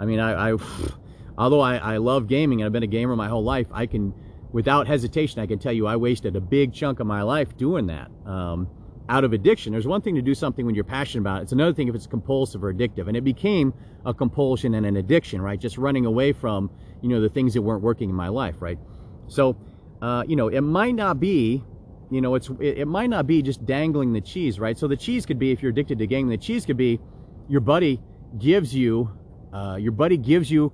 I 0.00 0.04
mean, 0.04 0.18
I, 0.18 0.50
I 0.50 0.56
although 1.38 1.60
I, 1.60 1.76
I 1.76 1.96
love 1.98 2.26
gaming 2.26 2.60
and 2.60 2.66
I've 2.66 2.72
been 2.72 2.82
a 2.82 2.88
gamer 2.88 3.14
my 3.14 3.28
whole 3.28 3.44
life, 3.44 3.68
I 3.70 3.86
can, 3.86 4.12
without 4.50 4.88
hesitation, 4.88 5.40
I 5.40 5.46
can 5.46 5.60
tell 5.60 5.72
you 5.72 5.86
I 5.86 5.94
wasted 5.94 6.34
a 6.34 6.40
big 6.40 6.74
chunk 6.74 6.98
of 6.98 7.06
my 7.06 7.22
life 7.22 7.56
doing 7.56 7.86
that. 7.86 8.10
Um, 8.26 8.68
out 9.10 9.24
of 9.24 9.32
addiction. 9.32 9.72
There's 9.72 9.88
one 9.88 10.00
thing 10.00 10.14
to 10.14 10.22
do 10.22 10.34
something 10.34 10.64
when 10.64 10.74
you're 10.74 10.84
passionate 10.84 11.22
about 11.22 11.40
it. 11.40 11.42
It's 11.42 11.52
another 11.52 11.74
thing 11.74 11.88
if 11.88 11.94
it's 11.96 12.06
compulsive 12.06 12.62
or 12.62 12.72
addictive. 12.72 13.08
And 13.08 13.16
it 13.16 13.24
became 13.24 13.74
a 14.06 14.14
compulsion 14.14 14.74
and 14.74 14.86
an 14.86 14.96
addiction, 14.96 15.42
right? 15.42 15.60
Just 15.60 15.76
running 15.76 16.06
away 16.06 16.32
from, 16.32 16.70
you 17.02 17.08
know, 17.08 17.20
the 17.20 17.28
things 17.28 17.52
that 17.54 17.62
weren't 17.62 17.82
working 17.82 18.08
in 18.08 18.14
my 18.14 18.28
life, 18.28 18.54
right? 18.60 18.78
So, 19.26 19.56
uh, 20.00 20.22
you 20.28 20.36
know, 20.36 20.46
it 20.46 20.60
might 20.60 20.94
not 20.94 21.18
be, 21.18 21.64
you 22.10 22.20
know, 22.20 22.36
it's 22.36 22.48
it, 22.60 22.78
it, 22.78 22.86
might 22.86 23.10
not 23.10 23.26
be 23.26 23.42
just 23.42 23.66
dangling 23.66 24.12
the 24.12 24.20
cheese, 24.20 24.60
right? 24.60 24.78
So 24.78 24.86
the 24.86 24.96
cheese 24.96 25.26
could 25.26 25.40
be, 25.40 25.50
if 25.50 25.60
you're 25.60 25.70
addicted 25.70 25.98
to 25.98 26.06
gaming, 26.06 26.30
the 26.30 26.38
cheese 26.38 26.64
could 26.64 26.76
be 26.76 27.00
your 27.48 27.60
buddy 27.60 28.00
gives 28.38 28.72
you, 28.72 29.10
uh, 29.52 29.76
your 29.78 29.92
buddy 29.92 30.16
gives 30.18 30.50
you 30.50 30.72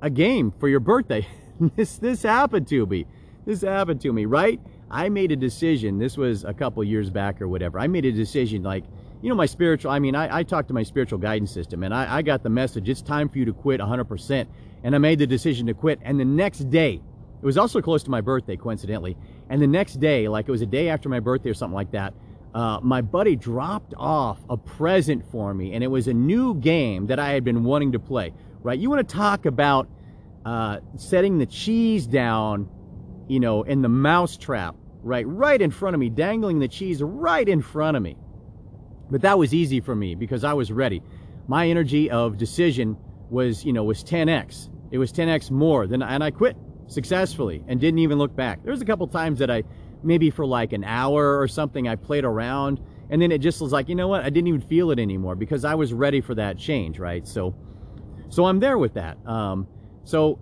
a 0.00 0.08
game 0.08 0.52
for 0.60 0.68
your 0.68 0.80
birthday. 0.80 1.26
this 1.76 1.98
this 1.98 2.22
happened 2.22 2.68
to 2.68 2.86
me. 2.86 3.06
This 3.44 3.62
happened 3.62 4.00
to 4.02 4.12
me, 4.12 4.24
right? 4.24 4.60
I 4.92 5.08
made 5.08 5.32
a 5.32 5.36
decision. 5.36 5.98
This 5.98 6.18
was 6.18 6.44
a 6.44 6.52
couple 6.52 6.84
years 6.84 7.08
back 7.08 7.40
or 7.40 7.48
whatever. 7.48 7.80
I 7.80 7.86
made 7.86 8.04
a 8.04 8.12
decision 8.12 8.62
like, 8.62 8.84
you 9.22 9.30
know, 9.30 9.34
my 9.34 9.46
spiritual, 9.46 9.90
I 9.90 9.98
mean, 9.98 10.14
I, 10.14 10.38
I 10.38 10.42
talked 10.42 10.68
to 10.68 10.74
my 10.74 10.82
spiritual 10.82 11.18
guidance 11.18 11.50
system 11.50 11.82
and 11.82 11.94
I, 11.94 12.18
I 12.18 12.22
got 12.22 12.42
the 12.42 12.50
message, 12.50 12.90
it's 12.90 13.00
time 13.00 13.30
for 13.30 13.38
you 13.38 13.46
to 13.46 13.54
quit 13.54 13.80
100%. 13.80 14.46
And 14.84 14.94
I 14.94 14.98
made 14.98 15.18
the 15.18 15.26
decision 15.26 15.66
to 15.68 15.74
quit. 15.74 15.98
And 16.02 16.20
the 16.20 16.24
next 16.26 16.68
day, 16.70 17.00
it 17.40 17.46
was 17.46 17.56
also 17.56 17.80
close 17.80 18.02
to 18.02 18.10
my 18.10 18.20
birthday, 18.20 18.56
coincidentally. 18.56 19.16
And 19.48 19.62
the 19.62 19.66
next 19.66 19.98
day, 19.98 20.28
like 20.28 20.46
it 20.46 20.50
was 20.50 20.60
a 20.60 20.66
day 20.66 20.90
after 20.90 21.08
my 21.08 21.20
birthday 21.20 21.50
or 21.50 21.54
something 21.54 21.74
like 21.74 21.92
that, 21.92 22.12
uh, 22.54 22.78
my 22.82 23.00
buddy 23.00 23.34
dropped 23.34 23.94
off 23.96 24.40
a 24.50 24.58
present 24.58 25.24
for 25.30 25.54
me. 25.54 25.72
And 25.72 25.82
it 25.82 25.88
was 25.88 26.06
a 26.06 26.14
new 26.14 26.54
game 26.54 27.06
that 27.06 27.18
I 27.18 27.30
had 27.30 27.44
been 27.44 27.64
wanting 27.64 27.92
to 27.92 27.98
play, 27.98 28.34
right? 28.62 28.78
You 28.78 28.90
want 28.90 29.08
to 29.08 29.14
talk 29.14 29.46
about 29.46 29.88
uh, 30.44 30.80
setting 30.96 31.38
the 31.38 31.46
cheese 31.46 32.06
down, 32.06 32.68
you 33.26 33.40
know, 33.40 33.62
in 33.62 33.80
the 33.80 33.88
mousetrap 33.88 34.76
right, 35.02 35.26
right 35.26 35.60
in 35.60 35.70
front 35.70 35.94
of 35.94 36.00
me, 36.00 36.08
dangling 36.08 36.58
the 36.58 36.68
cheese 36.68 37.02
right 37.02 37.48
in 37.48 37.60
front 37.62 37.96
of 37.96 38.02
me. 38.02 38.16
But 39.10 39.22
that 39.22 39.38
was 39.38 39.52
easy 39.52 39.80
for 39.80 39.94
me 39.94 40.14
because 40.14 40.44
I 40.44 40.52
was 40.52 40.72
ready. 40.72 41.02
My 41.48 41.68
energy 41.68 42.10
of 42.10 42.38
decision 42.38 42.96
was, 43.30 43.64
you 43.64 43.72
know, 43.72 43.84
was 43.84 44.02
10x. 44.04 44.70
It 44.90 44.98
was 44.98 45.12
10x 45.12 45.50
more 45.50 45.86
than, 45.86 46.02
and 46.02 46.22
I 46.22 46.30
quit 46.30 46.56
successfully 46.86 47.64
and 47.68 47.80
didn't 47.80 47.98
even 47.98 48.18
look 48.18 48.34
back. 48.34 48.62
There 48.62 48.70
was 48.70 48.82
a 48.82 48.84
couple 48.84 49.06
times 49.08 49.38
that 49.40 49.50
I, 49.50 49.64
maybe 50.02 50.30
for 50.30 50.46
like 50.46 50.72
an 50.72 50.84
hour 50.84 51.38
or 51.38 51.48
something, 51.48 51.88
I 51.88 51.96
played 51.96 52.24
around 52.24 52.80
and 53.12 53.20
then 53.20 53.30
it 53.30 53.38
just 53.38 53.60
was 53.60 53.72
like, 53.72 53.90
you 53.90 53.94
know 53.94 54.08
what? 54.08 54.22
I 54.22 54.30
didn't 54.30 54.48
even 54.48 54.62
feel 54.62 54.90
it 54.90 54.98
anymore 54.98 55.34
because 55.34 55.66
I 55.66 55.74
was 55.74 55.92
ready 55.92 56.22
for 56.22 56.34
that 56.36 56.56
change, 56.56 56.98
right? 56.98 57.28
So, 57.28 57.54
so 58.30 58.46
I'm 58.46 58.58
there 58.58 58.78
with 58.78 58.94
that. 58.94 59.18
Um, 59.26 59.68
so, 60.02 60.36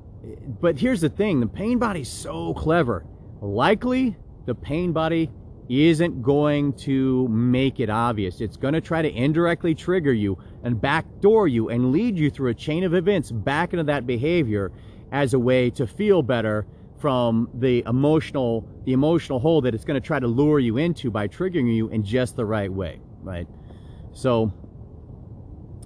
but 0.60 0.78
here's 0.78 1.00
the 1.00 1.08
thing: 1.08 1.40
the 1.40 1.48
pain 1.48 1.78
body's 1.78 2.08
so 2.08 2.54
clever. 2.54 3.04
Likely, 3.40 4.16
the 4.50 4.54
pain 4.56 4.90
body 4.92 5.30
isn't 5.68 6.22
going 6.22 6.72
to 6.72 7.28
make 7.28 7.78
it 7.78 7.88
obvious. 7.88 8.40
It's 8.40 8.56
going 8.56 8.74
to 8.74 8.80
try 8.80 9.00
to 9.00 9.08
indirectly 9.08 9.76
trigger 9.76 10.12
you 10.12 10.36
and 10.64 10.80
backdoor 10.80 11.46
you 11.46 11.68
and 11.68 11.92
lead 11.92 12.18
you 12.18 12.30
through 12.30 12.50
a 12.50 12.54
chain 12.54 12.82
of 12.82 12.92
events 12.92 13.30
back 13.30 13.72
into 13.72 13.84
that 13.84 14.08
behavior 14.08 14.72
as 15.12 15.34
a 15.34 15.38
way 15.38 15.70
to 15.70 15.86
feel 15.86 16.22
better 16.22 16.66
from 16.98 17.48
the 17.54 17.84
emotional 17.86 18.68
the 18.84 18.92
emotional 18.92 19.38
hole 19.38 19.60
that 19.60 19.72
it's 19.72 19.84
going 19.84 20.00
to 20.00 20.04
try 20.04 20.18
to 20.18 20.26
lure 20.26 20.58
you 20.58 20.76
into 20.76 21.12
by 21.12 21.28
triggering 21.28 21.72
you 21.72 21.88
in 21.90 22.02
just 22.02 22.34
the 22.34 22.44
right 22.44 22.72
way, 22.72 22.98
right? 23.22 23.46
So, 24.12 24.52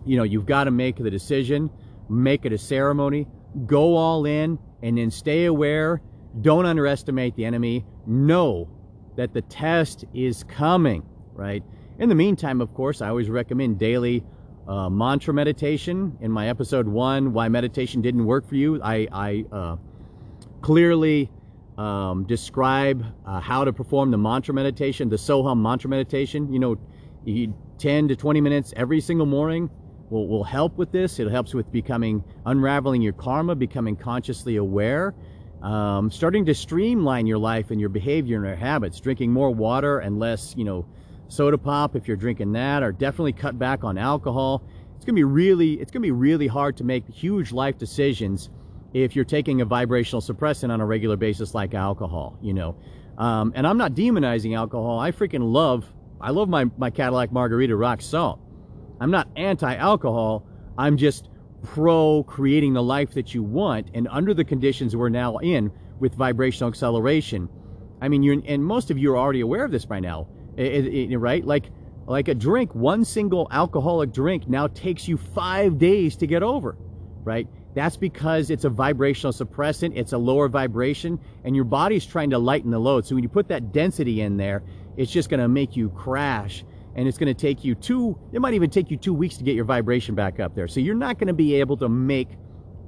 you 0.06 0.16
know, 0.16 0.24
you've 0.24 0.46
got 0.46 0.64
to 0.64 0.70
make 0.70 0.96
the 0.96 1.10
decision, 1.10 1.68
make 2.08 2.46
it 2.46 2.52
a 2.54 2.58
ceremony, 2.58 3.26
go 3.66 3.94
all 3.94 4.24
in, 4.24 4.58
and 4.82 4.96
then 4.96 5.10
stay 5.10 5.44
aware 5.44 6.00
don't 6.40 6.66
underestimate 6.66 7.36
the 7.36 7.44
enemy. 7.44 7.84
Know 8.06 8.68
that 9.16 9.32
the 9.32 9.42
test 9.42 10.04
is 10.14 10.44
coming, 10.44 11.04
right? 11.32 11.62
In 11.98 12.08
the 12.08 12.14
meantime, 12.14 12.60
of 12.60 12.74
course, 12.74 13.00
I 13.00 13.08
always 13.08 13.30
recommend 13.30 13.78
daily 13.78 14.24
uh, 14.66 14.88
mantra 14.88 15.32
meditation. 15.32 16.16
In 16.20 16.30
my 16.30 16.48
episode 16.48 16.88
one, 16.88 17.32
why 17.32 17.48
meditation 17.48 18.02
didn't 18.02 18.24
work 18.24 18.48
for 18.48 18.56
you, 18.56 18.82
I, 18.82 19.06
I 19.12 19.44
uh, 19.52 19.76
clearly 20.62 21.30
um, 21.78 22.24
describe 22.24 23.04
uh, 23.26 23.40
how 23.40 23.64
to 23.64 23.72
perform 23.72 24.10
the 24.10 24.18
mantra 24.18 24.54
meditation, 24.54 25.08
the 25.08 25.16
Soham 25.16 25.60
mantra 25.60 25.90
meditation. 25.90 26.52
You 26.52 26.58
know, 26.58 27.54
10 27.78 28.08
to 28.08 28.16
20 28.16 28.40
minutes 28.40 28.72
every 28.76 29.00
single 29.00 29.26
morning 29.26 29.70
will, 30.10 30.26
will 30.26 30.44
help 30.44 30.76
with 30.76 30.90
this. 30.92 31.18
It 31.18 31.30
helps 31.30 31.54
with 31.54 31.70
becoming, 31.70 32.24
unraveling 32.46 33.02
your 33.02 33.12
karma, 33.12 33.54
becoming 33.54 33.96
consciously 33.96 34.56
aware 34.56 35.14
um, 35.64 36.10
starting 36.10 36.44
to 36.44 36.54
streamline 36.54 37.26
your 37.26 37.38
life 37.38 37.70
and 37.70 37.80
your 37.80 37.88
behavior 37.88 38.36
and 38.36 38.44
your 38.44 38.54
habits, 38.54 39.00
drinking 39.00 39.32
more 39.32 39.50
water 39.50 40.00
and 40.00 40.18
less, 40.18 40.54
you 40.56 40.64
know, 40.64 40.86
soda 41.28 41.56
pop 41.56 41.96
if 41.96 42.06
you're 42.06 42.18
drinking 42.18 42.52
that, 42.52 42.82
or 42.82 42.92
definitely 42.92 43.32
cut 43.32 43.58
back 43.58 43.82
on 43.82 43.96
alcohol. 43.96 44.62
It's 44.94 45.06
gonna 45.06 45.16
be 45.16 45.24
really, 45.24 45.80
it's 45.80 45.90
gonna 45.90 46.02
be 46.02 46.10
really 46.10 46.46
hard 46.46 46.76
to 46.76 46.84
make 46.84 47.08
huge 47.08 47.50
life 47.50 47.78
decisions 47.78 48.50
if 48.92 49.16
you're 49.16 49.24
taking 49.24 49.62
a 49.62 49.64
vibrational 49.64 50.20
suppressant 50.20 50.70
on 50.70 50.82
a 50.82 50.86
regular 50.86 51.16
basis 51.16 51.54
like 51.54 51.72
alcohol, 51.72 52.38
you 52.42 52.52
know. 52.52 52.76
Um, 53.16 53.52
and 53.54 53.66
I'm 53.66 53.78
not 53.78 53.94
demonizing 53.94 54.54
alcohol. 54.54 54.98
I 54.98 55.12
freaking 55.12 55.50
love, 55.50 55.86
I 56.20 56.30
love 56.30 56.50
my, 56.50 56.66
my 56.76 56.90
Cadillac 56.90 57.32
Margarita 57.32 57.74
rock 57.74 58.02
salt. 58.02 58.38
I'm 59.00 59.10
not 59.10 59.28
anti-alcohol. 59.36 60.46
I'm 60.76 60.98
just 60.98 61.30
pro 61.64 62.22
creating 62.24 62.74
the 62.74 62.82
life 62.82 63.12
that 63.14 63.34
you 63.34 63.42
want 63.42 63.88
and 63.94 64.06
under 64.10 64.34
the 64.34 64.44
conditions 64.44 64.94
we're 64.94 65.08
now 65.08 65.38
in 65.38 65.72
with 65.98 66.14
vibrational 66.14 66.68
acceleration. 66.68 67.48
I 68.00 68.08
mean 68.08 68.22
you 68.22 68.42
and 68.46 68.64
most 68.64 68.90
of 68.90 68.98
you 68.98 69.12
are 69.12 69.18
already 69.18 69.40
aware 69.40 69.64
of 69.64 69.70
this 69.70 69.84
by 69.84 70.00
now 70.00 70.28
right? 70.56 71.44
Like 71.44 71.70
like 72.06 72.28
a 72.28 72.34
drink 72.34 72.74
one 72.74 73.04
single 73.04 73.48
alcoholic 73.50 74.12
drink 74.12 74.46
now 74.46 74.66
takes 74.68 75.08
you 75.08 75.16
five 75.16 75.78
days 75.78 76.16
to 76.16 76.26
get 76.26 76.42
over 76.42 76.76
right? 77.24 77.48
That's 77.74 77.96
because 77.96 78.50
it's 78.50 78.64
a 78.64 78.70
vibrational 78.70 79.32
suppressant 79.32 79.96
it's 79.96 80.12
a 80.12 80.18
lower 80.18 80.48
vibration 80.48 81.18
and 81.44 81.56
your 81.56 81.64
body's 81.64 82.04
trying 82.04 82.30
to 82.30 82.38
lighten 82.38 82.70
the 82.70 82.78
load. 82.78 83.06
So 83.06 83.14
when 83.14 83.24
you 83.24 83.30
put 83.30 83.48
that 83.48 83.72
density 83.72 84.20
in 84.20 84.36
there 84.36 84.62
it's 84.96 85.10
just 85.10 85.30
going 85.30 85.40
to 85.40 85.48
make 85.48 85.74
you 85.74 85.88
crash 85.90 86.64
and 86.96 87.08
it's 87.08 87.18
going 87.18 87.34
to 87.34 87.40
take 87.40 87.64
you 87.64 87.74
two, 87.74 88.18
it 88.32 88.40
might 88.40 88.54
even 88.54 88.70
take 88.70 88.90
you 88.90 88.96
two 88.96 89.14
weeks 89.14 89.36
to 89.36 89.44
get 89.44 89.54
your 89.54 89.64
vibration 89.64 90.14
back 90.14 90.40
up 90.40 90.54
there. 90.54 90.68
So 90.68 90.80
you're 90.80 90.94
not 90.94 91.18
going 91.18 91.28
to 91.28 91.34
be 91.34 91.54
able 91.56 91.76
to 91.78 91.88
make 91.88 92.28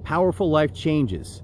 powerful 0.05 0.51
life 0.51 0.73
changes 0.73 1.43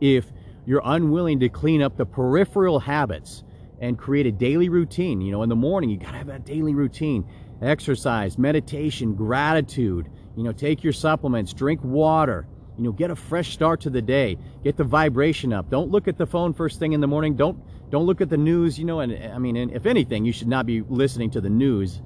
if 0.00 0.26
you're 0.66 0.82
unwilling 0.84 1.40
to 1.40 1.48
clean 1.48 1.82
up 1.82 1.96
the 1.96 2.06
peripheral 2.06 2.78
habits 2.78 3.42
and 3.80 3.98
create 3.98 4.26
a 4.26 4.32
daily 4.32 4.68
routine. 4.68 5.20
You 5.20 5.32
know, 5.32 5.42
in 5.42 5.48
the 5.48 5.56
morning, 5.56 5.90
you 5.90 5.96
got 5.96 6.12
to 6.12 6.18
have 6.18 6.28
that 6.28 6.44
daily 6.44 6.74
routine 6.74 7.28
exercise, 7.62 8.38
meditation, 8.38 9.14
gratitude, 9.14 10.08
You 10.36 10.44
know, 10.44 10.52
take 10.52 10.82
your 10.82 10.92
supplements, 10.92 11.52
drink 11.52 11.82
water. 11.82 12.46
You 12.78 12.84
know, 12.84 12.92
get 12.92 13.10
a 13.10 13.16
fresh 13.16 13.52
start 13.52 13.80
to 13.82 13.90
the 13.90 14.00
day. 14.00 14.38
Get 14.64 14.76
the 14.76 14.84
vibration 14.84 15.52
up. 15.52 15.68
Don't 15.68 15.90
look 15.90 16.08
at 16.08 16.16
the 16.16 16.26
phone 16.26 16.54
first 16.54 16.78
thing 16.78 16.92
in 16.92 17.00
the 17.00 17.06
morning. 17.06 17.36
Don't 17.36 17.62
don't 17.90 18.06
look 18.06 18.20
at 18.20 18.30
the 18.30 18.36
news. 18.36 18.78
You 18.78 18.84
know, 18.84 19.00
and 19.00 19.12
I 19.32 19.38
mean, 19.38 19.56
and 19.56 19.72
if 19.72 19.86
anything, 19.86 20.24
you 20.24 20.32
should 20.32 20.48
not 20.48 20.66
be 20.66 20.82
listening 20.82 21.30
to 21.32 21.40
the 21.40 21.50
news 21.50 22.00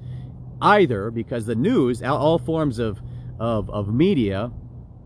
either, 0.61 1.11
because 1.11 1.45
the 1.45 1.55
news, 1.55 2.01
all 2.03 2.37
forms 2.39 2.79
of 2.79 3.01
of, 3.39 3.69
of 3.69 3.93
media, 3.93 4.51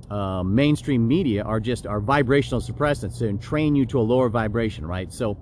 uh, 0.10 0.44
mainstream 0.44 1.08
media, 1.08 1.44
are 1.44 1.60
just 1.60 1.88
are 1.88 2.00
vibrational 2.00 2.62
suppressants 2.62 3.22
and 3.22 3.42
train 3.42 3.76
you 3.76 3.86
to 3.88 4.00
a 4.00 4.02
lower 4.02 4.30
vibration, 4.30 4.86
right? 4.86 5.12
So, 5.12 5.38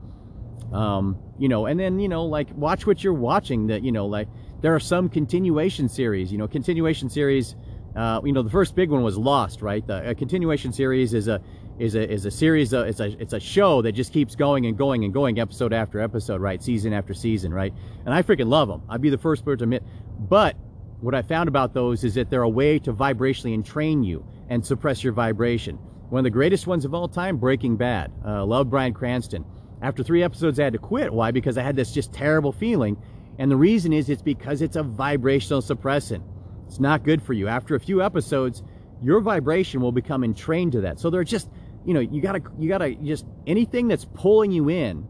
um, 0.71 1.17
you 1.37 1.49
know, 1.49 1.65
and 1.65 1.79
then 1.79 1.99
you 1.99 2.07
know, 2.07 2.25
like 2.25 2.49
watch 2.55 2.87
what 2.87 3.03
you're 3.03 3.13
watching. 3.13 3.67
That 3.67 3.83
you 3.83 3.91
know, 3.91 4.07
like 4.07 4.27
there 4.61 4.73
are 4.73 4.79
some 4.79 5.09
continuation 5.09 5.89
series. 5.89 6.31
You 6.31 6.37
know, 6.37 6.47
continuation 6.47 7.09
series. 7.09 7.55
Uh, 7.95 8.21
you 8.23 8.31
know, 8.31 8.43
the 8.43 8.49
first 8.49 8.75
big 8.75 8.91
one 8.91 9.01
was 9.01 9.17
Lost, 9.17 9.63
right? 9.63 9.85
The, 9.87 10.11
a 10.11 10.13
continuation 10.13 10.71
series 10.71 11.15
is 11.15 11.27
a 11.27 11.41
is 11.79 11.95
a 11.95 12.11
is 12.11 12.25
a 12.25 12.31
series. 12.31 12.73
Of, 12.73 12.87
it's 12.87 12.99
a 12.99 13.21
it's 13.21 13.33
a 13.33 13.39
show 13.39 13.81
that 13.81 13.91
just 13.93 14.13
keeps 14.13 14.35
going 14.35 14.65
and 14.65 14.77
going 14.77 15.03
and 15.03 15.13
going, 15.13 15.39
episode 15.39 15.73
after 15.73 15.99
episode, 15.99 16.41
right? 16.41 16.61
Season 16.61 16.93
after 16.93 17.13
season, 17.13 17.53
right? 17.53 17.73
And 18.05 18.13
I 18.13 18.21
freaking 18.23 18.47
love 18.47 18.67
them. 18.67 18.81
I'd 18.89 19.01
be 19.01 19.09
the 19.09 19.17
first 19.17 19.45
person 19.45 19.59
to 19.59 19.63
admit. 19.63 19.83
But 20.19 20.55
what 21.01 21.13
I 21.13 21.21
found 21.21 21.47
about 21.47 21.73
those 21.73 22.03
is 22.03 22.15
that 22.15 22.29
they're 22.29 22.41
a 22.41 22.49
way 22.49 22.79
to 22.79 22.93
vibrationally 22.93 23.53
entrain 23.53 24.03
you 24.03 24.25
and 24.49 24.65
suppress 24.65 25.03
your 25.03 25.13
vibration. 25.13 25.77
One 26.09 26.21
of 26.21 26.23
the 26.23 26.29
greatest 26.29 26.67
ones 26.67 26.85
of 26.85 26.93
all 26.93 27.07
time, 27.07 27.37
Breaking 27.37 27.75
Bad. 27.75 28.11
Uh, 28.25 28.45
love 28.45 28.69
Bryan 28.69 28.93
Cranston. 28.93 29.45
After 29.81 30.03
three 30.03 30.23
episodes, 30.23 30.59
I 30.59 30.63
had 30.63 30.73
to 30.73 30.79
quit. 30.79 31.13
Why? 31.13 31.31
Because 31.31 31.57
I 31.57 31.61
had 31.61 31.75
this 31.75 31.91
just 31.91 32.13
terrible 32.13 32.51
feeling. 32.51 32.97
And 33.37 33.51
the 33.51 33.57
reason 33.57 33.93
is 33.93 34.09
it's 34.09 34.21
because 34.21 34.61
it's 34.61 34.77
a 34.77 34.83
vibrational 34.83 35.61
suppressant. 35.61 36.23
It's 36.65 36.79
not 36.79 37.03
good 37.03 37.21
for 37.21 37.33
you. 37.33 37.47
After 37.47 37.75
a 37.75 37.79
few 37.79 38.01
episodes, 38.01 38.63
your 39.03 39.19
vibration 39.19 39.79
will 39.81 39.91
become 39.91 40.23
entrained 40.23 40.71
to 40.71 40.81
that. 40.81 40.99
So 40.99 41.09
they're 41.09 41.23
just, 41.23 41.49
you 41.87 41.93
know, 41.93 42.01
you 42.01 42.21
gotta, 42.21 42.41
you 42.59 42.67
gotta 42.67 42.93
just, 42.95 43.25
anything 43.47 43.87
that's 43.87 44.05
pulling 44.05 44.51
you 44.51 44.69
in, 44.69 45.07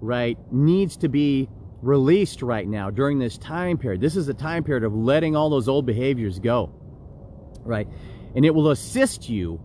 right, 0.00 0.36
needs 0.50 0.96
to 0.98 1.08
be 1.08 1.48
released 1.82 2.42
right 2.42 2.66
now 2.66 2.90
during 2.90 3.20
this 3.20 3.38
time 3.38 3.78
period. 3.78 4.00
This 4.00 4.16
is 4.16 4.28
a 4.28 4.34
time 4.34 4.64
period 4.64 4.82
of 4.82 4.92
letting 4.92 5.36
all 5.36 5.48
those 5.48 5.68
old 5.68 5.86
behaviors 5.86 6.40
go, 6.40 6.74
right? 7.62 7.86
And 8.34 8.44
it 8.44 8.52
will 8.52 8.72
assist 8.72 9.28
you 9.28 9.60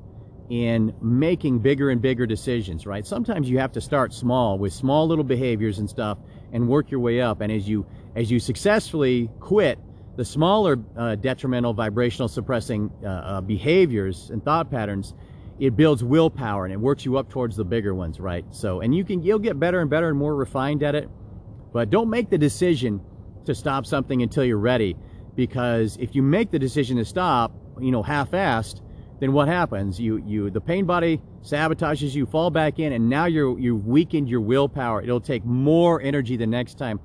in 0.51 0.93
making 1.01 1.59
bigger 1.59 1.89
and 1.89 1.99
bigger 1.99 2.27
decisions, 2.27 2.85
right? 2.85 3.07
Sometimes 3.07 3.49
you 3.49 3.57
have 3.57 3.71
to 3.71 3.81
start 3.81 4.13
small 4.13 4.59
with 4.59 4.71
small 4.71 5.07
little 5.07 5.23
behaviors 5.23 5.79
and 5.79 5.89
stuff 5.89 6.19
and 6.51 6.67
work 6.67 6.91
your 6.91 6.99
way 6.99 7.21
up. 7.21 7.41
And 7.41 7.51
as 7.51 7.67
you 7.67 7.87
as 8.15 8.29
you 8.29 8.39
successfully 8.39 9.31
quit 9.39 9.79
the 10.17 10.25
smaller 10.25 10.77
uh, 10.95 11.15
detrimental 11.15 11.73
vibrational 11.73 12.27
suppressing 12.27 12.91
uh, 13.03 13.07
uh, 13.07 13.41
behaviors 13.41 14.29
and 14.29 14.43
thought 14.43 14.69
patterns, 14.69 15.15
it 15.61 15.75
builds 15.75 16.03
willpower 16.03 16.65
and 16.65 16.73
it 16.73 16.79
works 16.79 17.05
you 17.05 17.17
up 17.17 17.29
towards 17.29 17.55
the 17.55 17.63
bigger 17.63 17.93
ones, 17.93 18.19
right? 18.19 18.43
So, 18.49 18.81
and 18.81 18.95
you 18.95 19.05
can 19.05 19.21
you'll 19.21 19.37
get 19.37 19.59
better 19.59 19.79
and 19.79 19.89
better 19.91 20.09
and 20.09 20.17
more 20.17 20.35
refined 20.35 20.81
at 20.81 20.95
it, 20.95 21.07
but 21.71 21.91
don't 21.91 22.09
make 22.09 22.31
the 22.31 22.37
decision 22.39 22.99
to 23.45 23.53
stop 23.53 23.85
something 23.85 24.23
until 24.23 24.43
you're 24.43 24.57
ready, 24.57 24.97
because 25.35 25.97
if 25.99 26.15
you 26.15 26.23
make 26.23 26.49
the 26.49 26.57
decision 26.57 26.97
to 26.97 27.05
stop, 27.05 27.53
you 27.79 27.91
know, 27.91 28.01
half-assed, 28.01 28.81
then 29.19 29.33
what 29.33 29.47
happens? 29.47 29.99
You 29.99 30.17
you 30.25 30.49
the 30.49 30.59
pain 30.59 30.85
body 30.85 31.21
sabotages 31.43 32.15
you, 32.15 32.25
fall 32.25 32.49
back 32.49 32.79
in, 32.79 32.91
and 32.91 33.07
now 33.07 33.25
you're 33.25 33.57
you've 33.59 33.85
weakened 33.85 34.27
your 34.27 34.41
willpower. 34.41 35.03
It'll 35.03 35.21
take 35.21 35.45
more 35.45 36.01
energy 36.01 36.37
the 36.37 36.47
next 36.47 36.79
time. 36.79 36.99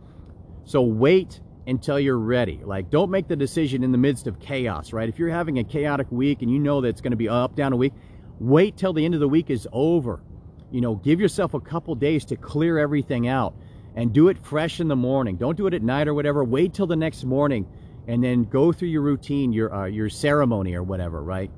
So 0.65 0.81
wait 0.81 1.43
until 1.67 2.01
you're 2.01 2.19
ready. 2.19 2.61
Like 2.65 2.89
don't 2.89 3.11
make 3.11 3.29
the 3.29 3.37
decision 3.37 3.85
in 3.85 3.93
the 3.93 3.99
midst 3.99 4.27
of 4.27 4.41
chaos, 4.41 4.95
right? 4.95 5.11
If 5.11 5.19
you're 5.19 5.29
having 5.29 5.59
a 5.59 5.65
chaotic 5.65 6.11
week 6.11 6.41
and 6.41 6.51
you 6.51 6.59
know 6.59 6.81
that 6.81 6.89
it's 6.89 7.03
going 7.03 7.11
to 7.11 7.19
be 7.19 7.29
up 7.29 7.55
down 7.55 7.75
a 7.75 7.77
week, 7.77 7.93
wait 8.41 8.77
till 8.77 8.93
the 8.93 9.05
end 9.05 9.15
of 9.15 9.21
the 9.21 9.29
week 9.29 9.51
is 9.51 9.67
over. 9.73 10.23
You 10.71 10.81
know, 10.81 10.97
give 10.97 11.21
yourself 11.21 11.55
a 11.55 11.61
couple 11.61 11.95
days 11.95 12.25
to 12.27 12.37
clear 12.37 12.79
everything 12.79 13.29
out 13.29 13.55
and 13.95 14.13
do 14.13 14.29
it 14.29 14.39
fresh 14.39 14.81
in 14.81 14.89
the 14.89 14.97
morning. 14.97 15.37
Don't 15.37 15.57
do 15.57 15.67
it 15.67 15.75
at 15.75 15.83
night 15.83 16.09
or 16.09 16.15
whatever. 16.15 16.45
Wait 16.45 16.75
till 16.75 16.87
the 16.87 16.97
next 16.97 17.25
morning 17.25 17.67
and 18.07 18.23
then 18.23 18.45
go 18.45 18.73
through 18.73 18.89
your 18.89 19.03
routine, 19.03 19.53
your 19.53 19.75
uh, 19.75 19.87
your 19.87 20.09
ceremony 20.09 20.75
or 20.75 20.83
whatever, 20.83 21.23
right? 21.23 21.51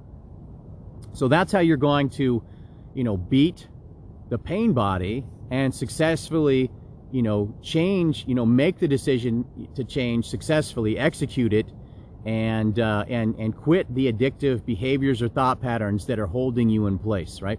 So 1.13 1.29
that's 1.29 1.53
how 1.53 1.61
you're 1.61 1.77
going 1.77 2.11
to, 2.11 2.43
you 2.95 3.05
know, 3.05 3.17
beat 3.17 3.69
the 4.29 4.39
pain 4.39 4.73
body 4.73 5.25
and 5.51 5.75
successfully, 5.75 6.71
you 7.11 7.23
know, 7.23 7.55
change, 7.63 8.25
you 8.27 8.35
know, 8.35 8.47
make 8.47 8.79
the 8.79 8.89
decision 8.89 9.45
to 9.75 9.85
change 9.85 10.27
successfully, 10.27 10.99
execute 10.99 11.53
it, 11.53 11.67
and 12.29 12.79
uh, 12.79 13.07
and 13.09 13.35
and 13.37 13.57
quit 13.57 13.93
the 13.95 14.13
addictive 14.13 14.63
behaviors 14.67 15.23
or 15.23 15.31
thought 15.31 15.63
patterns 15.63 16.05
that 16.05 16.19
are 16.19 16.27
holding 16.27 16.69
you 16.69 16.87
in 16.87 16.99
place, 16.99 17.41
right? 17.41 17.59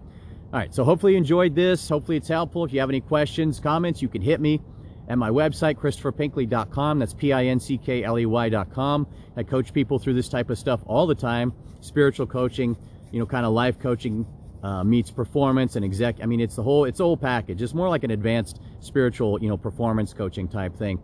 All 0.52 0.60
right, 0.60 0.72
so 0.72 0.84
hopefully 0.84 1.12
you 1.12 1.18
enjoyed 1.18 1.56
this. 1.56 1.88
Hopefully 1.88 2.16
it's 2.16 2.28
helpful. 2.28 2.64
If 2.64 2.72
you 2.72 2.78
have 2.78 2.88
any 2.88 3.00
questions, 3.00 3.58
comments, 3.58 4.00
you 4.00 4.08
can 4.08 4.22
hit 4.22 4.40
me 4.40 4.60
at 5.08 5.18
my 5.18 5.28
website, 5.28 5.74
ChristopherPinckley.com. 5.74 7.00
That's 7.00 7.14
P-I-N-C-K-L-E-Y.com. 7.14 9.06
I 9.36 9.42
coach 9.42 9.72
people 9.72 9.98
through 9.98 10.14
this 10.14 10.28
type 10.28 10.50
of 10.50 10.58
stuff 10.58 10.80
all 10.86 11.06
the 11.06 11.14
time. 11.14 11.52
Spiritual 11.80 12.26
coaching, 12.26 12.76
you 13.10 13.18
know, 13.18 13.26
kind 13.26 13.46
of 13.46 13.52
life 13.52 13.78
coaching 13.78 14.26
uh, 14.62 14.84
meets 14.84 15.10
performance 15.10 15.76
and 15.76 15.84
exec. 15.84 16.16
I 16.20 16.26
mean, 16.26 16.40
it's 16.40 16.56
the 16.56 16.62
whole, 16.64 16.84
it's 16.84 16.98
the 16.98 17.04
whole 17.04 17.16
package. 17.16 17.62
It's 17.62 17.74
more 17.74 17.88
like 17.88 18.04
an 18.04 18.10
advanced 18.10 18.60
spiritual, 18.80 19.40
you 19.40 19.48
know, 19.48 19.56
performance 19.56 20.12
coaching 20.12 20.48
type 20.48 20.76
thing. 20.76 21.00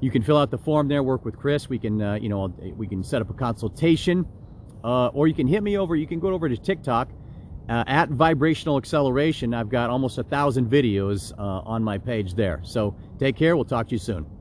You 0.00 0.10
can 0.10 0.22
fill 0.22 0.36
out 0.36 0.50
the 0.50 0.58
form 0.58 0.88
there, 0.88 1.02
work 1.02 1.24
with 1.24 1.36
Chris. 1.36 1.68
We 1.68 1.78
can, 1.78 2.00
uh, 2.02 2.14
you 2.14 2.28
know, 2.28 2.48
we 2.76 2.86
can 2.86 3.02
set 3.02 3.22
up 3.22 3.30
a 3.30 3.34
consultation, 3.34 4.26
uh, 4.84 5.08
or 5.08 5.26
you 5.26 5.34
can 5.34 5.46
hit 5.46 5.62
me 5.62 5.78
over. 5.78 5.96
You 5.96 6.06
can 6.06 6.20
go 6.20 6.28
over 6.28 6.48
to 6.48 6.56
TikTok 6.56 7.08
uh, 7.68 7.84
at 7.86 8.10
Vibrational 8.10 8.76
Acceleration. 8.76 9.54
I've 9.54 9.68
got 9.68 9.90
almost 9.90 10.18
a 10.18 10.22
thousand 10.22 10.70
videos 10.70 11.32
uh, 11.38 11.42
on 11.42 11.82
my 11.82 11.98
page 11.98 12.34
there. 12.34 12.60
So 12.62 12.94
take 13.18 13.36
care. 13.36 13.56
We'll 13.56 13.64
talk 13.64 13.88
to 13.88 13.94
you 13.94 13.98
soon. 13.98 14.35